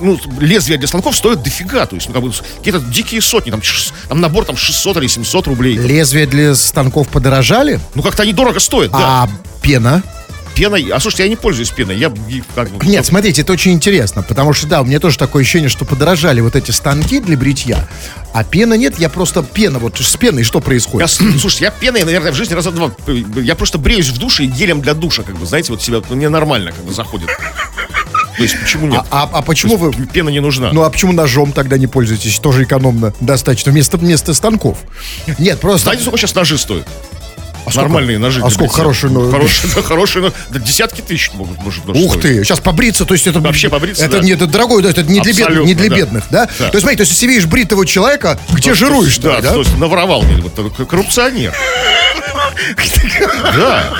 [0.00, 1.86] ну, лезвия для станков стоят дофига.
[1.86, 3.50] То есть, ну, как бы, какие-то дикие сотни.
[3.50, 3.62] Там,
[4.08, 5.76] там набор там 600 или 700 рублей.
[5.78, 8.98] Лезвия для станков подорожали, Ну, как-то они дорого стоят, да.
[9.24, 9.28] а
[9.62, 10.02] пена?
[10.54, 10.88] Пеной.
[10.92, 11.96] А слушайте, я не пользуюсь пеной.
[11.96, 12.12] Я
[12.54, 12.84] как бы...
[12.86, 16.40] Нет, смотрите, это очень интересно, потому что, да, у меня тоже такое ощущение, что подорожали
[16.40, 17.88] вот эти станки для бритья,
[18.32, 21.10] а пена нет, я просто пена, вот с пеной что Я, происходит?
[21.10, 22.90] с- слушайте, я пеной, наверное, в жизни раза два.
[23.36, 26.16] Я просто бреюсь в душе и гелем для душа, как бы, знаете, вот себя, ну,
[26.16, 27.28] мне нормально, как бы, заходит.
[28.36, 29.02] То есть, почему нет?
[29.10, 29.92] А, а- а почему вы...
[29.92, 30.72] Пена не нужна.
[30.72, 32.38] Ну а почему ножом тогда не пользуетесь?
[32.38, 34.78] Тоже экономно достаточно вместо, вместо станков.
[35.38, 35.84] Нет, просто...
[35.84, 36.86] Знаете, сколько сейчас ножи стоят?
[37.66, 37.80] А сколько?
[37.80, 38.40] Нормальные ножи.
[38.42, 43.04] А сколько хорошие, ну, Хорошие, хорошие, десятки тысяч могут, может, нож Ух ты, сейчас побриться,
[43.04, 43.40] то есть это...
[43.40, 44.22] Вообще побриться, Это да.
[44.24, 45.96] не это дорогой, да, это не для, бедных, Абсолютно, не для да.
[45.96, 46.48] бедных, да?
[46.58, 46.70] Да.
[46.70, 49.52] То есть, смотри, то есть, если видишь бритого человека, где жируешь Да, да?
[49.52, 51.54] то есть наворовал, такой коррупционер.
[53.56, 53.92] Да.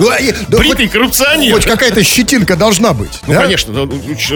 [0.00, 1.54] Ну, Бритый хоть- коррупционер.
[1.54, 3.20] Хоть какая-то щетинка должна быть.
[3.26, 3.72] Ну, конечно,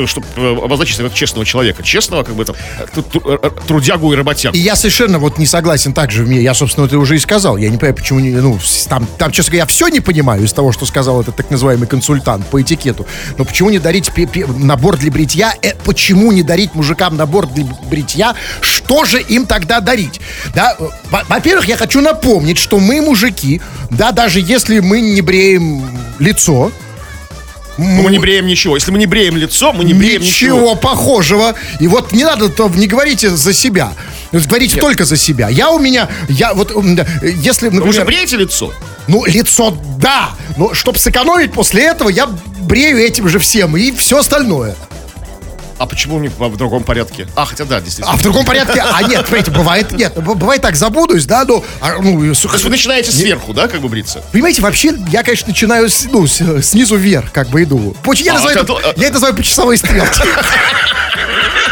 [0.06, 0.26] чтобы
[0.62, 1.82] обозначить себя как честного человека.
[1.82, 2.56] Честного, как бы, там,
[2.94, 4.54] тру- э, трудягу и работягу.
[4.54, 6.24] И я совершенно вот не согласен также.
[6.26, 7.56] Я, собственно, это уже и сказал.
[7.56, 10.52] Я не понимаю, почему не, ну, там, там, честно говоря, я все не понимаю из
[10.52, 13.06] того, что сказал этот так называемый консультант по этикету.
[13.38, 14.10] Но почему не дарить
[14.58, 15.54] набор для бритья?
[15.62, 18.34] Э, почему не дарить мужикам набор для бритья?
[18.60, 20.20] Что же им тогда дарить?
[20.54, 23.60] Да, э, во- во-первых, я хочу напомнить, что мы мужики,
[23.90, 25.84] да, даже если мы не бреем
[26.18, 26.70] лицо,
[27.76, 28.76] Ну, мы не бреем ничего.
[28.76, 30.74] Если мы не бреем лицо, мы не бреем Ничего ничего.
[30.76, 31.54] похожего.
[31.80, 33.92] И вот не надо, то не говорите за себя.
[34.30, 35.48] Говорите только за себя.
[35.48, 36.70] Я у меня, я вот,
[37.22, 38.72] если, Вы же например, бреете лицо?
[39.08, 42.26] ну, лицо, да, но чтобы сэкономить после этого, я
[42.60, 44.76] брею этим же всем и все остальное.
[45.78, 47.26] А почему не в другом порядке?
[47.34, 48.12] А, хотя да, действительно.
[48.12, 51.94] А в другом порядке, а нет, смотрите, бывает, нет, бывает так, забудусь, да, ну, а,
[52.00, 54.22] ну, с- То есть вы начинаете сверху, да, как бы бриться?
[54.32, 57.96] Понимаете, вообще, я, конечно, начинаю с- ну, с- снизу вверх, как бы иду.
[58.14, 60.22] Я, А, называю, это- это, я это называю по часовой стрелке.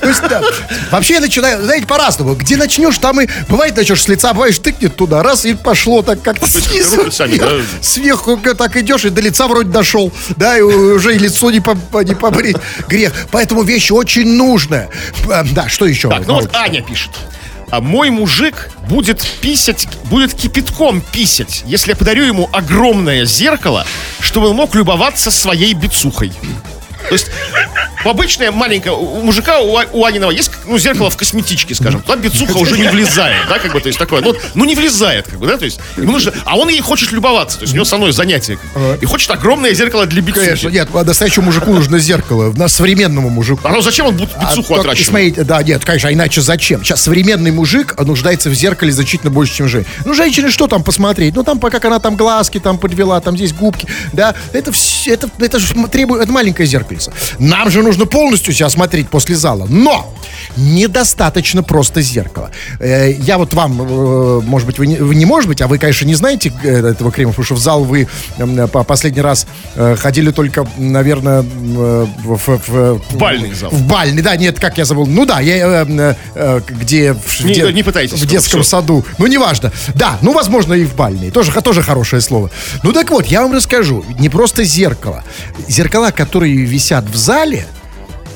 [0.00, 0.42] То есть, да.
[0.90, 2.34] Вообще я начинаю, знаете, по-разному.
[2.34, 3.28] Где начнешь, там и...
[3.48, 6.96] Бывает, начнешь с лица, бывает, тыкнет туда, раз, и пошло так как-то снизу.
[6.96, 7.48] руки сами, да?
[7.80, 10.12] Сверху так идешь, и до лица вроде дошел.
[10.36, 12.56] Да, и уже и лицо не, по- не побрить.
[12.88, 13.12] Грех.
[13.30, 14.88] Поэтому вещь очень нужная.
[15.30, 16.08] А, Да, что еще?
[16.08, 17.10] Так, ну вот Аня пишет.
[17.70, 23.84] А мой мужик будет писать, будет кипятком писать, если я подарю ему огромное зеркало,
[24.20, 26.32] чтобы он мог любоваться своей бицухой.
[27.08, 27.30] То есть
[28.02, 32.02] в обычное маленькое у мужика у, А- у Аниного есть ну, зеркало в косметичке, скажем.
[32.02, 35.26] Туда бицуха уже не влезает, да, как бы, то есть такое, ну, ну не влезает,
[35.28, 37.76] как бы, да, то есть ему нужно, а он ей хочет любоваться, то есть у
[37.76, 38.58] него со мной занятие,
[39.00, 40.44] и хочет огромное зеркало для бицухи.
[40.46, 43.60] Конечно, нет, а настоящему мужику нужно зеркало, на современному мужику.
[43.64, 45.08] А ну зачем он будет А бицуху только, отращивать?
[45.08, 46.82] смотрите, да, нет, конечно, а иначе зачем?
[46.84, 49.92] Сейчас современный мужик нуждается в зеркале значительно больше, чем женщина.
[50.04, 51.34] Ну, женщине что там посмотреть?
[51.34, 55.12] Ну, там, по- как она там глазки там подвела, там здесь губки, да, это все,
[55.14, 57.12] это, это же требует, это маленькое зеркальце.
[57.38, 59.66] Нам же нужно полностью себя смотреть после зала.
[59.68, 60.12] Но
[60.56, 62.50] недостаточно просто зеркала.
[62.80, 65.78] Э, я вот вам, э, может быть, вы не, вы не может быть, а вы,
[65.78, 68.08] конечно, не знаете э, этого крема, потому что в зал вы
[68.72, 69.46] по последний раз
[69.96, 73.70] ходили только, наверное, в, в- в- В бальный зал.
[73.70, 75.06] в бальный, да, нет, как я забыл.
[75.06, 75.84] Ну да, я
[76.68, 78.70] где в, Не- де- не пытайтесь, в детском всё.
[78.70, 79.04] саду.
[79.18, 79.72] Ну неважно.
[79.94, 81.30] Да, ну возможно и в бальный.
[81.30, 82.50] Тоже тоже хорошее слово.
[82.82, 84.04] Ну так вот, я вам расскажу.
[84.18, 85.24] Не просто зеркало.
[85.68, 87.66] Зеркала, которые висят в зале.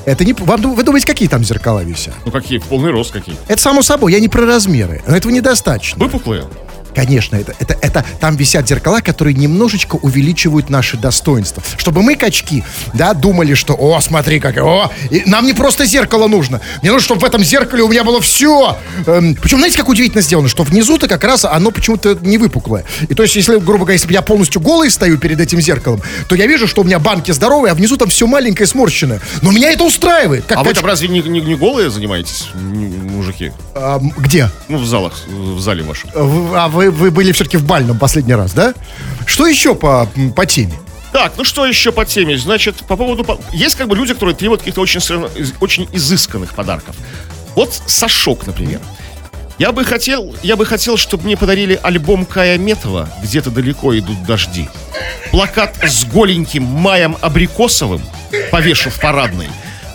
[0.09, 0.33] Это не...
[0.33, 2.15] Вам, вы думаете, какие там зеркала висят?
[2.25, 3.37] Ну какие, в полный рост какие?
[3.47, 5.03] Это само собой, я не про размеры.
[5.05, 6.03] Но этого недостаточно.
[6.03, 6.47] Выпуклые?
[6.95, 11.63] Конечно, это, это, это там висят зеркала, которые немножечко увеличивают наши достоинства.
[11.77, 16.27] Чтобы мы, качки, да, думали, что, о, смотри, как, о, и нам не просто зеркало
[16.27, 16.61] нужно.
[16.81, 18.77] Мне нужно, чтобы в этом зеркале у меня было все.
[19.05, 22.85] причем, знаете, как удивительно сделано, что внизу-то как раз оно почему-то не выпуклое.
[23.07, 26.35] И то есть, если, грубо говоря, если я полностью голый стою перед этим зеркалом, то
[26.35, 29.19] я вижу, что у меня банки здоровые, а внизу там все маленькое, сморщенное.
[29.41, 30.45] Но меня это устраивает.
[30.45, 33.51] Как А вы кач- там разве не, не- не голые занимаетесь, мужики?
[33.75, 34.49] А, где?
[34.67, 36.09] Ну, в залах, в зале вашем.
[36.13, 38.73] В- А вы, вы были все-таки в бальном последний раз, да?
[39.25, 40.73] Что еще по, по теме?
[41.11, 42.37] Так, ну что еще по теме?
[42.37, 43.23] Значит, по поводу...
[43.23, 44.99] по- Есть как бы люди, которые требуют каких-то очень,
[45.59, 46.95] очень изысканных подарков.
[47.55, 48.79] Вот Сашок, например.
[49.57, 54.23] Я бы хотел, я бы хотел, чтобы мне подарили альбом Кая Метова «Где-то далеко идут
[54.23, 54.69] дожди».
[55.31, 58.01] Плакат с голеньким Маем Абрикосовым
[58.51, 59.49] повешу в парадной.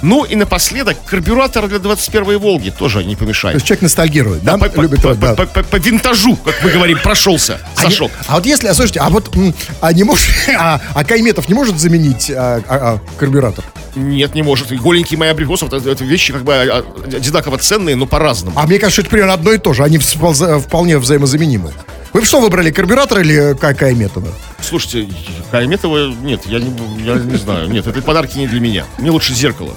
[0.04, 3.54] Ну и напоследок карбюратор для 21-й «Волги» тоже не То помешает.
[3.54, 4.58] есть человек ностальгирует, да?
[4.58, 5.34] По, по- Любит, по- да.
[5.34, 8.12] по- по- по винтажу, как мы говорим, прошелся А, не- Сашок.
[8.26, 9.34] а вот если, а, слушайте, а вот
[9.80, 10.26] а не может,
[10.58, 13.64] а, а Кайметов не может заменить а, а, а, карбюратор?
[13.94, 14.72] Нет, не может.
[14.72, 18.58] И голенький моя абрикосов, это, это вещи как бы а, а, одинаково ценные, но по-разному.
[18.58, 19.84] А мне кажется, это примерно одно и то же.
[19.84, 21.72] Они вполне взаимозаменимы.
[22.12, 24.28] Вы что выбрали, карбюратор или Кай- Кайметова?
[24.60, 25.08] Слушайте,
[25.50, 26.70] Кайметова, нет, я не,
[27.04, 27.68] я не знаю.
[27.70, 28.84] Нет, это подарки не для меня.
[28.98, 29.72] Мне лучше зеркало.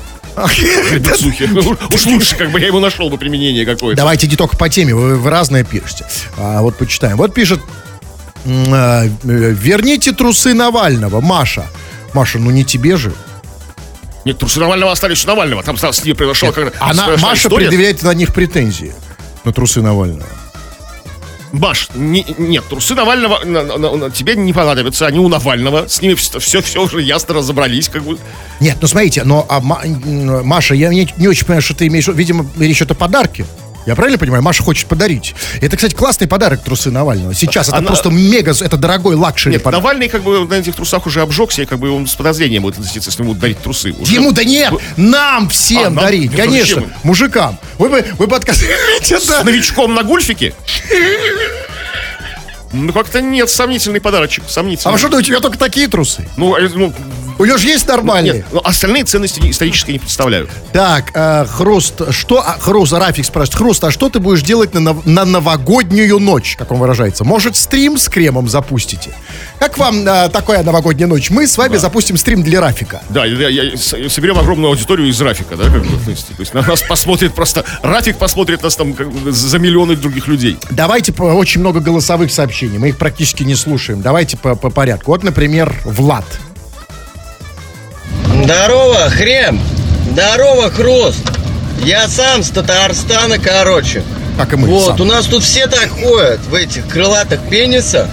[0.89, 1.49] Для бицухи.
[1.93, 3.97] Уж лучше, как бы я ему нашел бы применение какое-то.
[3.97, 6.05] Давайте не только по теме, вы, вы разное пишете.
[6.37, 7.17] А, вот почитаем.
[7.17, 7.59] Вот пишет,
[8.45, 11.65] а, верните трусы Навального, Маша.
[12.13, 13.13] Маша, ну не тебе же.
[14.25, 15.63] Нет, трусы Навального остались у Навального.
[15.63, 17.67] Там с ней произошла как Она, Маша история.
[17.67, 18.93] предъявляет на них претензии.
[19.43, 20.27] На трусы Навального.
[21.59, 25.07] Маш, не- нет, трусы Навального на- на- на- тебе не понадобятся.
[25.07, 25.87] Они у Навального.
[25.87, 27.89] С ними все, все, все уже ясно разобрались.
[27.89, 28.17] Как бы.
[28.59, 32.07] Нет, ну смотрите, но а, Маша, я не, не очень понимаю, что ты имеешь.
[32.07, 33.45] Видимо, речь идет о подарке.
[33.87, 34.43] Я правильно понимаю?
[34.43, 35.33] Маша хочет подарить.
[35.61, 37.33] Это, кстати, классный подарок трусы Навального.
[37.33, 39.81] Сейчас это Она- просто мега, это дорогой luxury Нет, подарок.
[39.81, 42.75] Навальный как бы на этих трусах уже обжегся, и как бы он с подозрением будет
[42.77, 43.93] относиться, если ему дарить трусы.
[43.93, 45.95] Уже- Ему да нет, нам всем А, нам?
[46.03, 46.93] дарить, Нет, конечно, зачем?
[47.03, 47.59] мужикам.
[47.79, 49.07] Вы бы, вы бы отказались.
[49.07, 50.53] С новичком на гульфике?
[52.73, 54.91] Ну, как-то нет, сомнительный подарочек, А сомнительный.
[54.91, 56.27] вы что у тебя только такие трусы?
[56.35, 56.93] Ну, а, ну,
[57.39, 58.33] У него же есть нормальные.
[58.33, 60.47] нет, ну, остальные ценности исторически не представляю.
[60.73, 64.93] Так, э, Хруст, что, а, Хруст, Рафик спрашивает, Хруст, а что ты будешь делать на,
[65.05, 67.23] на новогоднюю ночь, как он выражается?
[67.23, 69.11] Может, стрим с кремом запустите?
[69.59, 71.29] Как вам э, такая новогодняя ночь?
[71.29, 73.01] Мы с вами запустим стрим для Рафика.
[73.09, 76.53] Да, я- я- соберем огромную аудиторию из Рафика, да, как бы, то есть, то есть
[76.53, 80.57] на нас посмотрит просто, Рафик посмотрит нас там как за миллионы других людей.
[80.71, 84.01] Давайте по, очень много голосовых сообщений, мы их практически не слушаем.
[84.01, 85.11] Давайте по, по порядку.
[85.11, 86.25] Вот, например, Влад.
[88.47, 89.59] Здорово, Хрем!
[90.09, 91.19] Здорово, Хруст!
[91.83, 94.03] Я сам с Татарстана, короче.
[94.37, 95.01] Как и мы Вот, сам.
[95.01, 98.07] у нас тут все так ходят в этих крылатых пенисах.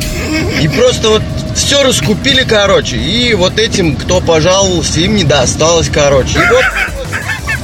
[0.60, 1.22] И просто вот
[1.54, 2.96] все раскупили, короче.
[2.96, 6.40] И вот этим, кто пожаловался, им не досталось, короче.
[6.40, 6.64] И вот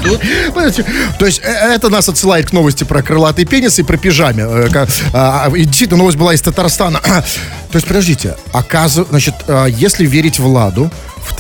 [0.05, 0.21] тут
[0.55, 0.85] Понимаете?
[1.19, 4.45] То есть э, это нас отсылает к новости про крылатый пенис и про пижаме.
[4.45, 7.01] Э, ка- а, И действительно, новость была из Татарстана.
[7.03, 7.25] То
[7.75, 10.89] есть, подождите, оказывается, значит, э, если верить Владу,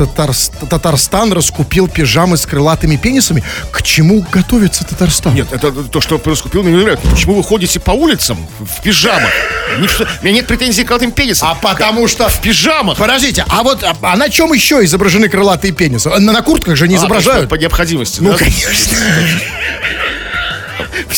[0.01, 3.43] в Татарс- Татарстан раскупил пижамы с крылатыми пенисами.
[3.71, 5.35] К чему готовится Татарстан?
[5.35, 7.07] Нет, это то, что раскупил, не нравится.
[7.09, 9.31] Почему вы ходите по улицам в пижамах?
[9.79, 11.49] Ничто- У меня нет претензий к крылатым пенисам.
[11.51, 12.29] А потому что...
[12.29, 12.97] В пижамах.
[12.99, 16.09] Подождите, а вот а, а на чем еще изображены крылатые пенисы?
[16.09, 17.49] На, на куртках же не А, изображают.
[17.51, 18.39] по необходимости, ну, да?
[18.39, 18.71] конечно.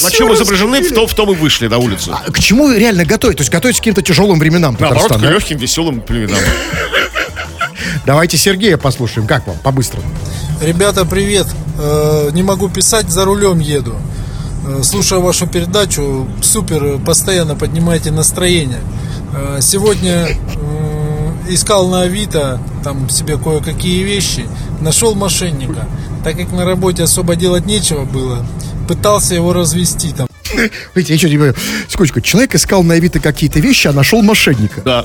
[0.02, 2.12] На чем изображены, в том, в том и вышли на улицу.
[2.26, 3.36] А К чему реально готовить?
[3.36, 5.30] То есть готовить к каким-то тяжелым временам Наоборот, Татарстан, к да?
[5.34, 6.38] легким, веселым племенам.
[8.04, 9.26] Давайте Сергея послушаем.
[9.26, 9.56] Как вам?
[9.62, 10.06] По-быстрому.
[10.60, 11.46] Ребята, привет.
[11.78, 13.94] Э, Не могу писать, за рулем еду.
[14.66, 16.26] Э, Слушаю вашу передачу.
[16.42, 18.80] Супер, постоянно поднимаете настроение.
[19.34, 20.28] Э, Сегодня
[21.48, 24.46] искал на Авито там себе кое-какие вещи.
[24.80, 25.86] Нашел мошенника.
[26.24, 28.44] Так как на работе особо делать нечего было,
[28.88, 30.28] пытался его развести там.
[30.94, 31.56] Видите, я что понимаю.
[31.88, 34.80] Секундочку, человек искал на Авито какие-то вещи, а нашел мошенника.
[34.82, 35.04] Да.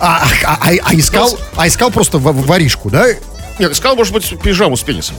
[0.00, 3.06] А, а- а- а искал, а искал просто в- воришку, да?
[3.58, 5.16] Нет, искал, может быть, пижаму с пенисом.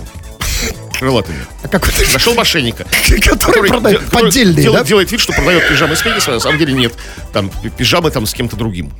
[0.97, 1.37] Крылатыми.
[1.63, 2.85] А какой-то Нашел мошенника.
[3.23, 4.83] который продает поддельные, дел- да?
[4.83, 6.93] делает вид, что продает пижамы с пенисом, а на самом деле нет.
[7.31, 8.91] Там пи- пижамы там с кем-то другим.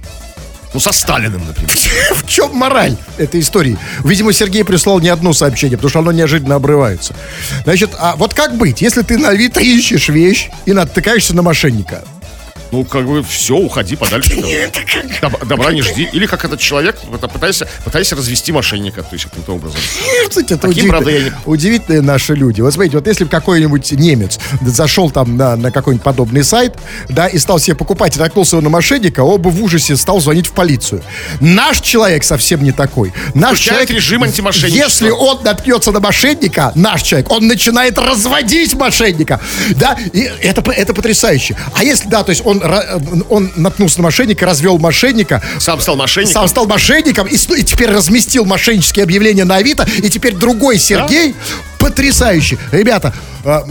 [0.74, 1.72] Ну, со Сталиным, например.
[2.14, 3.78] В чем мораль этой истории?
[4.04, 7.16] Видимо, Сергей прислал не одно сообщение, потому что оно неожиданно обрывается.
[7.64, 12.04] Значит, а вот как быть, если ты на Авито ищешь вещь и натыкаешься на мошенника?
[12.72, 14.32] Ну, как бы, все, уходи подальше.
[15.22, 16.08] Доб- Добра не жди.
[16.14, 16.98] Или как этот человек,
[17.34, 19.80] пытайся, пытайся развести мошенника, то есть каким-то образом.
[20.30, 22.62] Кстати, это Таким, правда, я не- удивительные наши люди.
[22.62, 26.76] Вот смотрите, вот если бы какой-нибудь немец зашел там на, на какой-нибудь подобный сайт,
[27.08, 30.48] да, и стал себе покупать, и наткнулся на мошенника, он бы в ужасе стал звонить
[30.48, 31.02] в полицию.
[31.40, 33.14] Наш человек совсем не такой.
[33.34, 34.84] Наш Включает человек, режим антимошенничества.
[34.84, 39.40] Если он наткнется на мошенника, наш человек, он начинает разводить мошенника.
[39.72, 41.56] Да, и это, это потрясающе.
[41.74, 45.96] А если, да, то есть он, ра- он наткнулся на мошенника, развел мошенника, Сам стал
[45.96, 46.34] мошенником.
[46.34, 51.36] сам стал мошенником и, и теперь разместил мошеннические объявления на Авито, и теперь другой Сергей
[51.80, 52.58] потрясающий.
[52.72, 53.64] Ребята, а,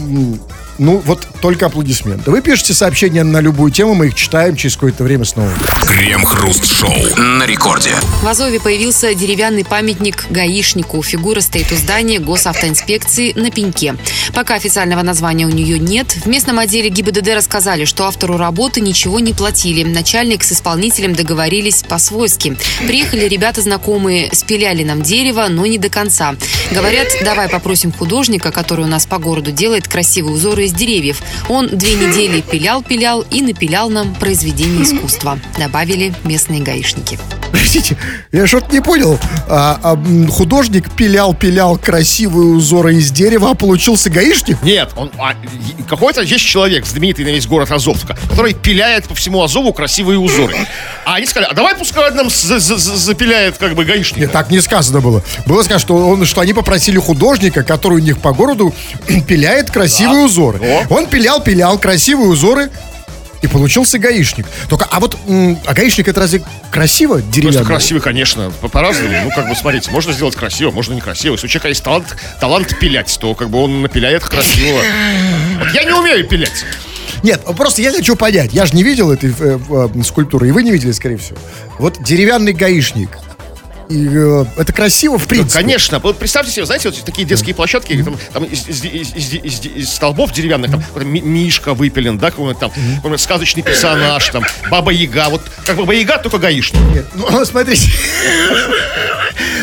[0.79, 2.31] ну вот только аплодисменты.
[2.31, 5.51] Вы пишете сообщения на любую тему, мы их читаем через какое-то время снова.
[5.85, 7.91] Крем-хруст-шоу на рекорде.
[8.21, 11.03] В Азове появился деревянный памятник гаишнику.
[11.03, 13.95] Фигура стоит у здания госавтоинспекции на пеньке.
[14.33, 16.07] Пока официального названия у нее нет.
[16.23, 19.83] В местном отделе ГИБДД рассказали, что автору работы ничего не платили.
[19.83, 22.57] Начальник с исполнителем договорились по-свойски.
[22.87, 26.35] Приехали ребята знакомые, спиляли нам дерево, но не до конца.
[26.71, 31.21] Говорят, давай попросим художника, который у нас по городу делает красивые узоры из деревьев.
[31.49, 35.39] Он две недели пилял-пилял и напилял нам произведение искусства.
[35.57, 37.19] Добавили местные гаишники.
[37.51, 37.97] Простите,
[38.31, 39.17] я что-то не понял.
[39.47, 44.61] А, а, художник пилял-пилял красивые узоры из дерева, а получился гаишник?
[44.63, 45.33] Нет, он а,
[45.87, 50.55] какой-то есть человек, знаменитый на весь город Азовска, который пиляет по всему Азову красивые узоры.
[51.05, 54.19] А они сказали, а давай пускай нам за- за- за- запиляет как бы гаишник.
[54.19, 55.23] Нет, так не сказано было.
[55.47, 58.73] Было сказано, что, он, что они попросили художника, который у них по городу
[59.27, 60.58] пиляет красивые узоры.
[60.61, 60.85] О.
[60.89, 62.69] Он пилял-пилял красивые узоры,
[63.41, 64.45] и получился гаишник.
[64.67, 65.17] Только, а вот,
[65.65, 66.41] а гаишник это разве
[66.71, 67.65] красиво Просто деревянный?
[67.65, 69.15] красивый, конечно, по- по-разному.
[69.23, 71.35] Ну, как бы, смотрите, можно сделать красиво, можно некрасиво.
[71.35, 74.81] Если у человека есть талант, талант пилять, то как бы он напиляет красиво.
[75.59, 76.65] Вот я не умею пилять.
[77.23, 78.51] Нет, просто я хочу понять.
[78.53, 81.37] Я же не видел этой э, э, скульптуры, и вы не видели, скорее всего.
[81.77, 83.09] Вот деревянный гаишник.
[83.89, 85.61] И, э, это красиво, в принципе.
[85.63, 85.97] Конечно.
[85.99, 89.89] Вот представьте себе, знаете, вот такие детские площадки, там, там из, из- из- из- из-
[89.89, 94.91] столбов деревянных, там какой-то ми- мишка выпилен, да, какой-нибудь там, какой-нибудь сказочный персонаж, там, Баба
[94.91, 95.29] Яга.
[95.29, 96.79] Вот как Баба Яга, только гаишник.
[96.93, 97.89] Нет, ну, смотрите.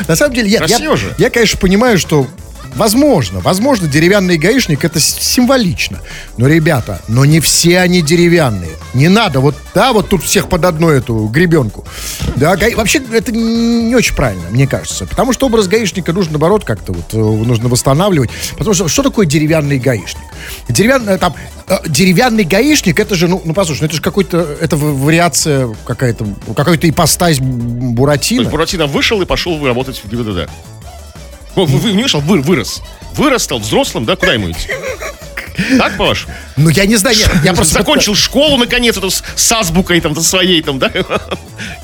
[0.08, 0.78] На самом деле, я, я,
[1.18, 2.26] я, конечно, понимаю, что
[2.76, 6.00] Возможно, возможно, деревянный гаишник это символично.
[6.36, 8.70] Но, ребята, но не все они деревянные.
[8.92, 11.84] Не надо, вот, да, вот тут всех под одну эту гребенку.
[12.36, 15.06] Да, гаи- вообще это не очень правильно, мне кажется.
[15.06, 18.30] Потому что образ гаишника нужно, наоборот, как-то вот э, нужно восстанавливать.
[18.58, 20.22] Потому что что такое деревянный гаишник?
[20.68, 21.34] Деревянный, там,
[21.68, 26.26] э, деревянный гаишник, это же, ну, ну послушай, ну, это же какой-то, это вариация какая-то,
[26.54, 28.40] какая-то ипостась То Буратино.
[28.40, 30.50] есть Буратино вышел и пошел работать в ГИБДД.
[31.56, 32.82] Вы не вышел, вы, вырос.
[33.14, 34.68] Вырос, стал взрослым, да, куда ему идти?
[35.78, 36.34] Так, по-вашему?
[36.56, 37.74] Ну, я не знаю, я, я просто...
[37.74, 40.90] Закончил школу, наконец, эту с, с азбукой там, своей там, да?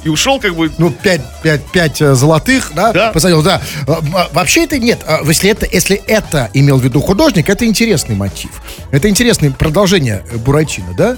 [0.04, 0.70] и ушел как бы...
[0.76, 3.12] Ну, 5, 5, 5 золотых, да, Да.
[3.12, 3.62] посадил, да.
[3.86, 5.00] А, а, Вообще это нет.
[5.06, 8.50] А, Если это, если это имел в виду художник, это интересный мотив.
[8.90, 11.16] Это интересное продолжение э, Буратино, да?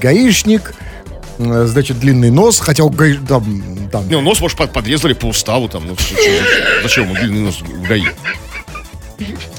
[0.00, 0.93] Гаишник, э,
[1.38, 5.68] значит, длинный нос, хотел гаи- там, там, Не, ну, нос, может, под- подрезали по уставу
[5.68, 5.86] там.
[5.86, 5.96] Ну,
[6.82, 8.04] зачем ему длинный нос в ГАИ?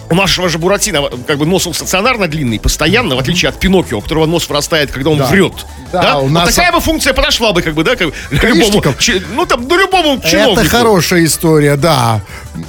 [0.10, 3.98] У нашего же Буратино, как бы нос он стационарно длинный, постоянно, в отличие от Пиноккио,
[3.98, 5.26] у которого нос вырастает, когда он Да.
[5.26, 5.54] врет.
[5.92, 8.44] Да, Да, у Вот нас- такая бы функция подошла бы, как бы, да, как, к
[8.44, 8.84] любому,
[9.36, 10.62] ну там, ну любому чиновнику.
[10.62, 12.22] Это хорошая история, да.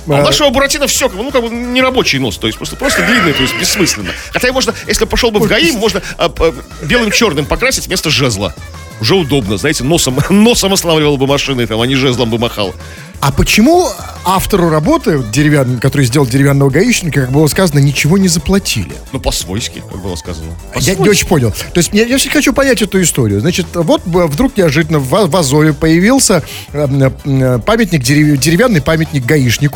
[0.06, 3.04] А у нашего Буратино все, ну, как бы не рабочий нос, то есть просто, просто
[3.04, 4.10] длинный, то есть бессмысленно.
[4.32, 8.54] Хотя можно, если пошел бы в ГАИ, можно а, а, белым-черным покрасить вместо жезла.
[9.00, 12.74] Уже удобно, знаете, носом, носом ославливал бы машины, там, а не жезлом бы махал.
[13.20, 13.88] А почему
[14.24, 18.92] автору работы, деревян, который сделал деревянного гаишника, как было сказано, ничего не заплатили?
[19.12, 20.48] Ну, по-свойски, как было сказано.
[20.76, 21.50] Я не очень понял.
[21.50, 23.40] То есть я, я все хочу понять эту историю.
[23.40, 29.24] Значит, вот э, вдруг неожиданно в, в Азове появился э, э, памятник, дерев- деревянный памятник
[29.24, 29.75] гаишнику.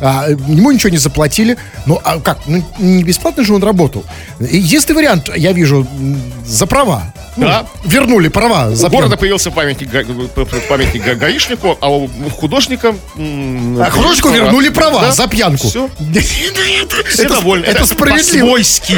[0.00, 1.56] А, э, ему ничего не заплатили.
[1.86, 2.38] Ну, а как?
[2.46, 4.04] Ну, не бесплатно же он работал.
[4.40, 5.86] Единственный вариант, я вижу,
[6.44, 7.12] за права.
[7.36, 7.64] Ну, Да.
[7.84, 8.74] Вернули права.
[8.74, 9.88] За У города появился памятник,
[10.68, 12.94] памятник га- гаишнику, а у художника...
[13.16, 15.12] А художнику вернули права Да.
[15.12, 15.68] за пьянку.
[15.70, 15.88] Все,
[17.08, 17.64] все Это- довольны.
[17.64, 18.46] это справедливо.
[18.46, 18.94] По-свойски.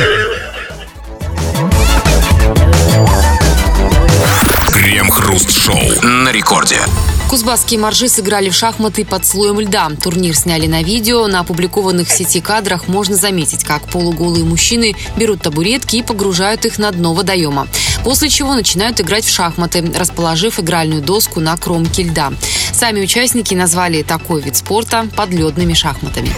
[5.13, 6.81] Крем-хруст-шоу на рекорде.
[7.29, 9.91] Кузбасские моржи сыграли в шахматы под слоем льда.
[10.03, 11.27] Турнир сняли на видео.
[11.27, 16.79] На опубликованных в сети кадрах можно заметить, как полуголые мужчины берут табуретки и погружают их
[16.79, 17.69] на дно водоема.
[18.05, 22.33] После чего начинают играть в шахматы, расположив игральную доску на кромке льда.
[22.73, 26.31] Сами участники назвали такой вид спорта подледными шахматами.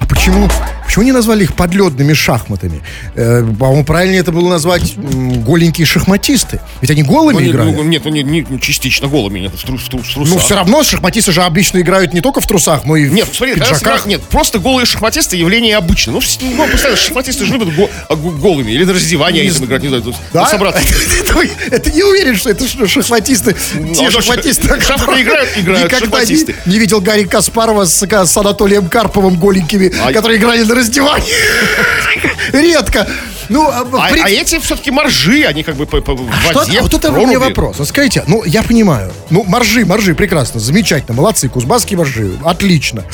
[0.00, 0.48] А почему,
[0.88, 2.80] почему не назвали их подледными шахматами?
[3.14, 6.60] Э, по-моему, правильнее это было назвать голенькие шахматисты.
[6.80, 7.70] Ведь они голыми Ну, не- играли.
[7.72, 10.34] ну, нет, ну, не, не частично голыми, нет, в, тру- в тру- в трусах.
[10.34, 13.28] Ну, все равно шахматисты же обычно играют не только в трусах, но и в Нет,
[13.32, 14.06] смотри, пиджаках.
[14.06, 16.14] нет, просто голые шахматисты явление обычное.
[16.14, 16.20] Ну,
[16.56, 18.72] ну, постоянно шахматисты же любят го- а, го- голыми.
[18.72, 20.44] Или на раздевание они там играть, не знаю, Да?
[20.44, 20.80] ну, собраться.
[21.70, 23.54] Это не уверен, что это шахматисты.
[23.94, 26.54] Те а что, шахматисты, которые играют, играют не, шахматисты.
[26.66, 31.34] не видел Гарри Каспарова с, с Анатолием Карповым голенькими, А- которые играли на раздевании.
[32.52, 33.06] Редко.
[33.48, 36.78] Ну, а, в А, а эти все-таки моржи, они как бы по, по- Что- воде,
[36.78, 37.36] а вот это проруби.
[37.36, 37.76] вопрос.
[37.78, 39.10] Вот скажите, ну, я понимаю.
[39.30, 43.04] Ну, моржи, моржи, прекрасно, замечательно, молодцы, кузбасские моржи, отлично.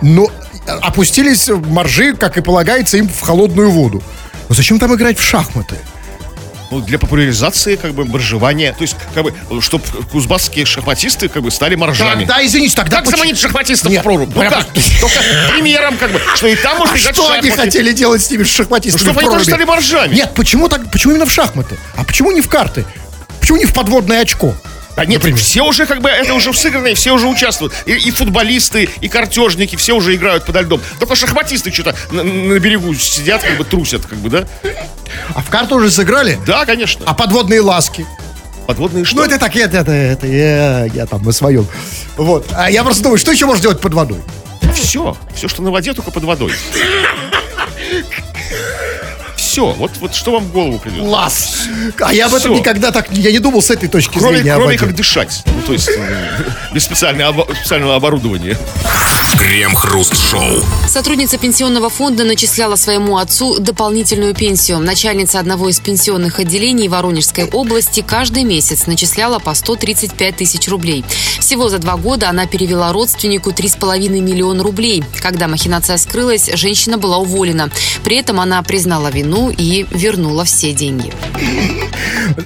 [0.00, 0.28] Но
[0.66, 4.02] опустились моржи, как и полагается, им в холодную воду.
[4.48, 5.76] Но зачем там играть в шахматы?
[6.72, 8.72] Ну, для популяризации, как бы, моржевания.
[8.72, 12.24] То есть, как бы, чтобы кузбасские шахматисты, как бы, стали моржами.
[12.24, 12.96] Да, извините, тогда...
[12.96, 14.30] Как поч- заманить шахматистов Нет, в прорубь?
[14.34, 14.66] Ну как?
[15.00, 15.18] Только
[15.52, 17.64] примером, как бы, что и там можно А что они шахматы.
[17.66, 20.14] хотели делать с ними с шахматистами Ну, чтобы они тоже стали моржами.
[20.14, 20.90] Нет, почему так?
[20.90, 21.76] Почему именно в шахматы?
[21.94, 22.86] А почему не в карты?
[23.38, 24.54] Почему не в подводное очко?
[24.96, 25.38] Да нет, Например.
[25.38, 27.72] все уже как бы, это уже сыграно, и все уже участвуют.
[27.86, 30.80] И, и футболисты, и картежники, все уже играют подо льдом.
[30.98, 34.46] Только шахматисты что-то на, на берегу сидят, как бы трусят, как бы, да?
[35.34, 36.38] А в карту уже сыграли?
[36.46, 37.04] Да, конечно.
[37.06, 38.06] А подводные ласки?
[38.66, 39.16] Подводные что?
[39.16, 41.66] Ну, это так, это, это, это я, я там на своем.
[42.16, 42.46] Вот.
[42.52, 44.20] А я просто думаю, что еще можно делать под водой?
[44.74, 45.16] Все.
[45.34, 46.52] Все, что на воде, только под водой.
[49.52, 49.70] Все.
[49.72, 51.00] Вот, вот что вам в голову придет.
[51.00, 51.68] Класс!
[52.00, 52.58] А я об этом Всё.
[52.58, 54.54] никогда так, я не думал с этой точки Кроме, зрения.
[54.54, 55.42] о кроме как дышать.
[55.44, 58.56] Ну, то есть, э, без специального, специального оборудования.
[59.38, 60.62] Крем-хруст-шоу.
[60.88, 64.78] Сотрудница пенсионного фонда начисляла своему отцу дополнительную пенсию.
[64.78, 71.04] Начальница одного из пенсионных отделений Воронежской области каждый месяц начисляла по 135 тысяч рублей.
[71.40, 75.02] Всего за два года она перевела родственнику 3,5 миллиона рублей.
[75.20, 77.68] Когда махинация скрылась, женщина была уволена.
[78.04, 81.12] При этом она признала вину и вернула все деньги.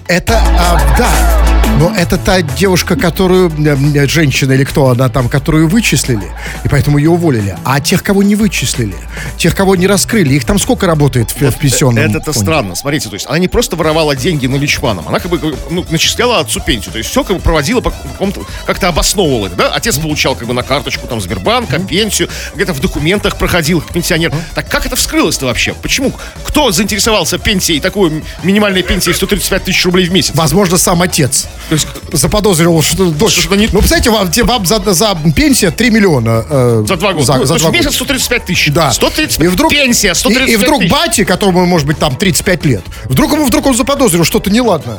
[0.08, 1.46] Это, а, да.
[1.78, 6.32] Но это та девушка, которую, э, э, женщина или кто она там, которую вычислили,
[6.64, 7.54] и поэтому ее уволили.
[7.64, 8.94] А тех, кого не вычислили,
[9.36, 12.74] тех, кого не раскрыли, их там сколько работает в, в пенсионном Это-то странно.
[12.76, 16.60] Смотрите, то есть она не просто воровала деньги наличманом, она как бы ну, начисляла отцу
[16.60, 16.92] пенсию.
[16.92, 19.68] То есть все как бы проводила по какому-то, как-то обосновывала это, да?
[19.74, 24.32] Отец получал как бы на карточку там Сбербанка, пенсию, где-то в документах проходил как пенсионер.
[24.54, 25.74] Так как это вскрылось-то вообще?
[25.74, 26.14] Почему?
[26.44, 30.32] Кто заинтересовался пенсией, такой минимальной пенсией 135 тысяч рублей в месяц?
[30.34, 33.32] Возможно, сам отец То есть заподозрил, что дочь...
[33.32, 36.44] Что-то не- Ну, представляете, вам, тебе- вам за, за пенсия 3 миллиона.
[36.48, 37.24] э, за два года.
[37.24, 37.96] За, Ну, за то есть два в месяц года.
[37.96, 38.68] 135 тысяч.
[38.72, 38.92] Да.
[38.92, 40.92] 135 И вдруг, пенсия, 135 и, и вдруг тысяч.
[40.92, 44.98] бате, которому может быть там 35 лет, вдруг ему вдруг он заподозрил что-то неладное.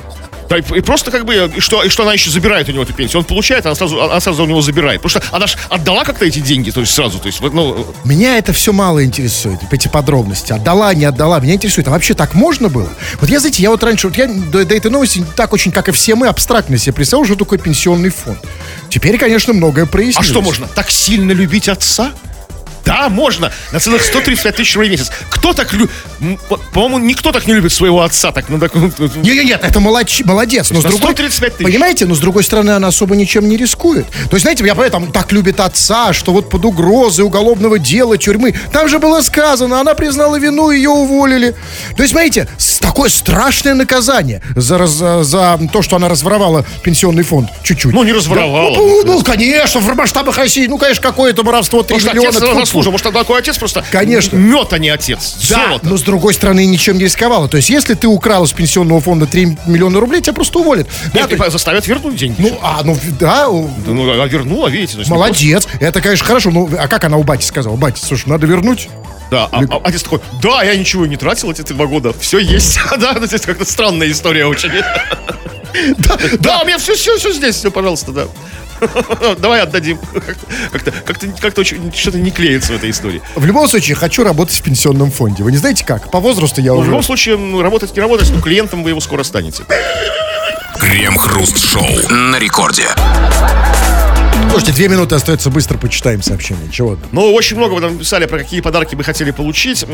[0.49, 2.83] Да, и, и просто как бы, и что, и что она еще забирает у него
[2.83, 3.19] эту пенсию.
[3.19, 5.01] Он получает, она сразу, она сразу у него забирает.
[5.01, 8.37] Потому что она же отдала как-то эти деньги, то есть сразу, то есть, ну, Меня
[8.37, 10.53] это все мало интересует, эти подробности.
[10.53, 11.39] Отдала, не отдала.
[11.39, 12.89] Меня интересует, а вообще так можно было?
[13.19, 15.89] Вот я, знаете, я вот раньше, вот я до, до этой новости так очень, как
[15.89, 18.39] и все мы, абстрактно себе представлял, что такое пенсионный фонд.
[18.89, 20.27] Теперь, конечно, многое а прояснилось.
[20.27, 20.67] что можно?
[20.67, 22.13] Так сильно любить отца?
[22.87, 23.51] Да, можно.
[23.71, 25.11] На целых 135 тысяч рублей в месяц.
[25.29, 25.91] Кто так любит?
[26.73, 28.31] По-моему, никто так не любит своего отца.
[28.31, 30.71] Так, ну, так, ну, Нет, нет, нет, это молодч- молодец.
[30.71, 31.65] Но с другой, 135 тысяч.
[31.65, 34.07] Понимаете, но с другой стороны, она особо ничем не рискует.
[34.29, 38.55] То есть, знаете, я поэтому так любит отца, что вот под угрозой уголовного дела, тюрьмы.
[38.71, 41.55] Там же было сказано, она признала вину, ее уволили.
[41.95, 42.47] То есть, смотрите,
[42.79, 47.93] такое страшное наказание за, за, за то, что она разворовала пенсионный фонд чуть-чуть.
[47.93, 48.71] Ну, не разворовала.
[48.71, 52.29] Да, ну, ну, конечно, в масштабах России, ну, конечно, какое-то воровство 3 Может, миллиона.
[52.29, 52.39] отец.
[52.81, 52.91] Заслужил.
[52.91, 53.83] Может, такой отец просто...
[53.91, 54.35] Конечно.
[54.37, 55.35] Мед, а не отец.
[55.49, 55.87] Да, Золото.
[55.87, 57.47] но с другой стороны ничем не рисковала.
[57.47, 60.87] То есть, если ты украл из пенсионного фонда 3 миллиона рублей, тебя просто уволят.
[61.13, 62.35] Да, Нет, то есть- заставят вернуть деньги.
[62.39, 64.97] ну, а, ну, да, Да, ну, а вернула, видите.
[64.97, 65.67] не молодец.
[65.79, 66.51] Это, конечно, хорошо.
[66.51, 67.75] Ну, а как она у бати сказала?
[67.75, 68.87] Бати, слушай, надо вернуть.
[68.87, 72.39] просто- Да, а, а отец такой, да, я ничего не тратил эти два года, все
[72.39, 72.79] есть.
[72.97, 74.71] Да, ну, здесь как-то странная история очень.
[75.97, 78.27] Да, да, у меня все, все, все здесь, все, пожалуйста, да.
[79.39, 79.97] Давай отдадим.
[80.71, 83.21] Как-то, как-то, как-то очень, что-то не клеится в этой истории.
[83.35, 85.43] В любом случае, хочу работать в пенсионном фонде.
[85.43, 86.11] Вы не знаете как?
[86.11, 86.89] По возрасту я Ну, в уже...
[86.89, 89.63] любом случае, работать не работать, но клиентом вы его скоро станете.
[90.79, 92.85] Крем-хруст-шоу на рекорде.
[94.49, 96.71] Слушайте, две минуты остается, быстро почитаем сообщение.
[96.71, 97.09] Чего там?
[97.11, 99.85] Ну, очень много вы нам писали, про какие подарки бы хотели получить.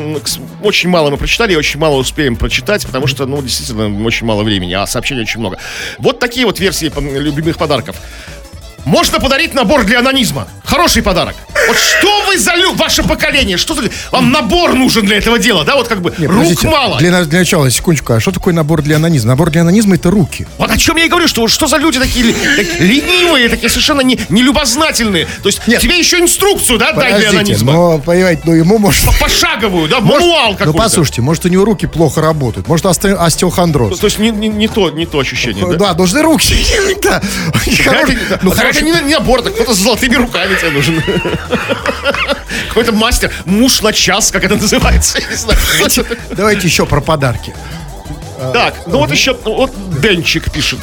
[0.61, 4.43] Очень мало мы прочитали, и очень мало успеем прочитать, потому что, ну, действительно, очень мало
[4.43, 5.57] времени, а сообщений очень много.
[5.97, 7.95] Вот такие вот версии любимых подарков.
[8.85, 10.47] Можно подарить набор для анонизма.
[10.65, 11.35] Хороший подарок.
[11.67, 12.73] Вот что вы за лю...
[12.73, 13.83] Ваше поколение, что за...
[14.11, 15.75] Вам набор нужен для этого дела, да?
[15.75, 16.97] Вот как бы Не, рук подождите, мало.
[16.97, 19.29] Для, для начала, секундочку, а что такое набор для анонизма?
[19.31, 20.47] Набор для анонизма это руки.
[20.57, 24.01] Вот о чем я и говорю, что что за люди такие так- ленивые, такие совершенно
[24.01, 25.25] не, нелюбознательные.
[25.43, 25.79] То есть Нет.
[25.81, 27.71] тебе еще инструкцию, да, дай для Подождите, анонизма.
[27.73, 29.03] но, понимаете, ну ему может...
[29.19, 30.77] Пошаговую, да, может- мануал Ну, какой-то.
[30.77, 32.67] послушайте, может, у него руки плохо работают.
[32.67, 33.99] Может, осте- остеохондроз.
[33.99, 35.77] То есть не, не, не то, не то ощущение, да?
[35.77, 36.55] Да, нужны руки.
[38.41, 41.01] Ну, это не, не набор, так кто-то с золотыми руками тебе нужен.
[42.67, 45.19] Какой-то мастер, муж на час, как это называется.
[45.35, 45.59] знаю.
[46.31, 47.53] Давайте еще про подарки.
[48.51, 49.71] Так, ну вот еще, ну вот
[50.01, 50.79] Денчик пишет.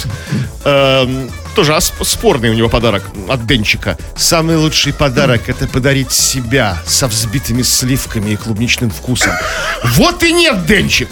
[0.64, 3.98] Эм, Тоже спорный у него подарок от Денчика.
[4.16, 9.32] Самый лучший подарок это подарить себя со взбитыми сливками и клубничным вкусом.
[9.84, 11.08] Вот и нет, Денчик.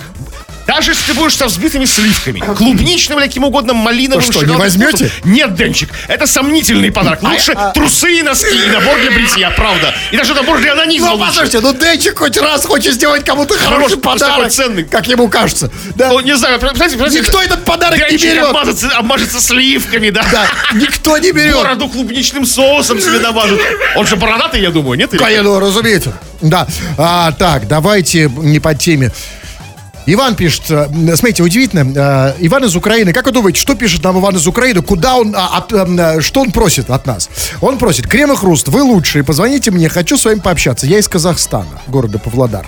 [0.68, 4.54] Даже если ты будешь со взбитыми сливками, клубничным или каким угодно малиновым То что, не
[4.54, 5.08] возьмете?
[5.08, 5.32] вкусом.
[5.32, 7.22] Нет, Денчик, это сомнительный подарок.
[7.22, 9.94] Лучше трусы и носки, и набор для бритья, правда.
[10.12, 13.96] И даже набор для анонизма Ну, послушайте, ну Денчик хоть раз хочет сделать кому-то хороший
[13.96, 14.52] просто подарок.
[14.52, 14.84] ценный.
[14.84, 15.70] Как ему кажется.
[15.94, 16.10] Да.
[16.10, 18.44] Ну, не знаю, представляете, представляете, Никто этот подарок не Денчик берет.
[18.48, 20.22] обмажется, обмажется сливками, да?
[20.30, 21.54] Да, никто не берет.
[21.56, 23.58] Бороду клубничным соусом себе намажут.
[23.96, 25.10] Он же бородатый, я думаю, нет?
[25.16, 26.12] Конечно, разумеется.
[26.42, 26.66] Да.
[26.98, 29.12] А, так, давайте не по теме.
[30.10, 30.86] Иван пишет, э,
[31.16, 34.80] смотрите, удивительно, э, Иван из Украины, как вы думаете, что пишет нам Иван из Украины,
[34.80, 37.28] куда он, а, от, э, что он просит от нас?
[37.60, 40.86] Он просит, Крем и Хруст, вы лучшие, позвоните мне, хочу с вами пообщаться.
[40.86, 42.66] Я из Казахстана, города Павлодар.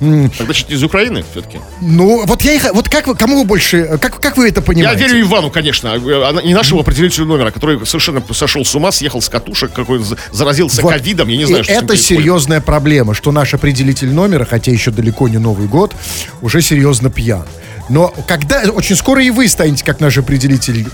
[0.00, 1.58] Так, значит, из Украины все-таки.
[1.82, 4.66] Ну, вот я их, вот как вы, кому вы больше, как, как вы это Я
[4.66, 5.04] понимаете?
[5.04, 9.28] верю Ивану, конечно, а не нашему определителю номера, который совершенно сошел с ума, съехал с
[9.28, 10.94] катушек, какой-то за- заразился Вот.
[10.94, 14.90] ковидом, я не знаю, И что это серьезная проблема, что наш определитель номера, хотя еще
[14.90, 15.94] далеко не Новый год,
[16.40, 17.44] уже серьезно пьян.
[17.88, 20.86] Но когда очень скоро и вы станете как наш определитель.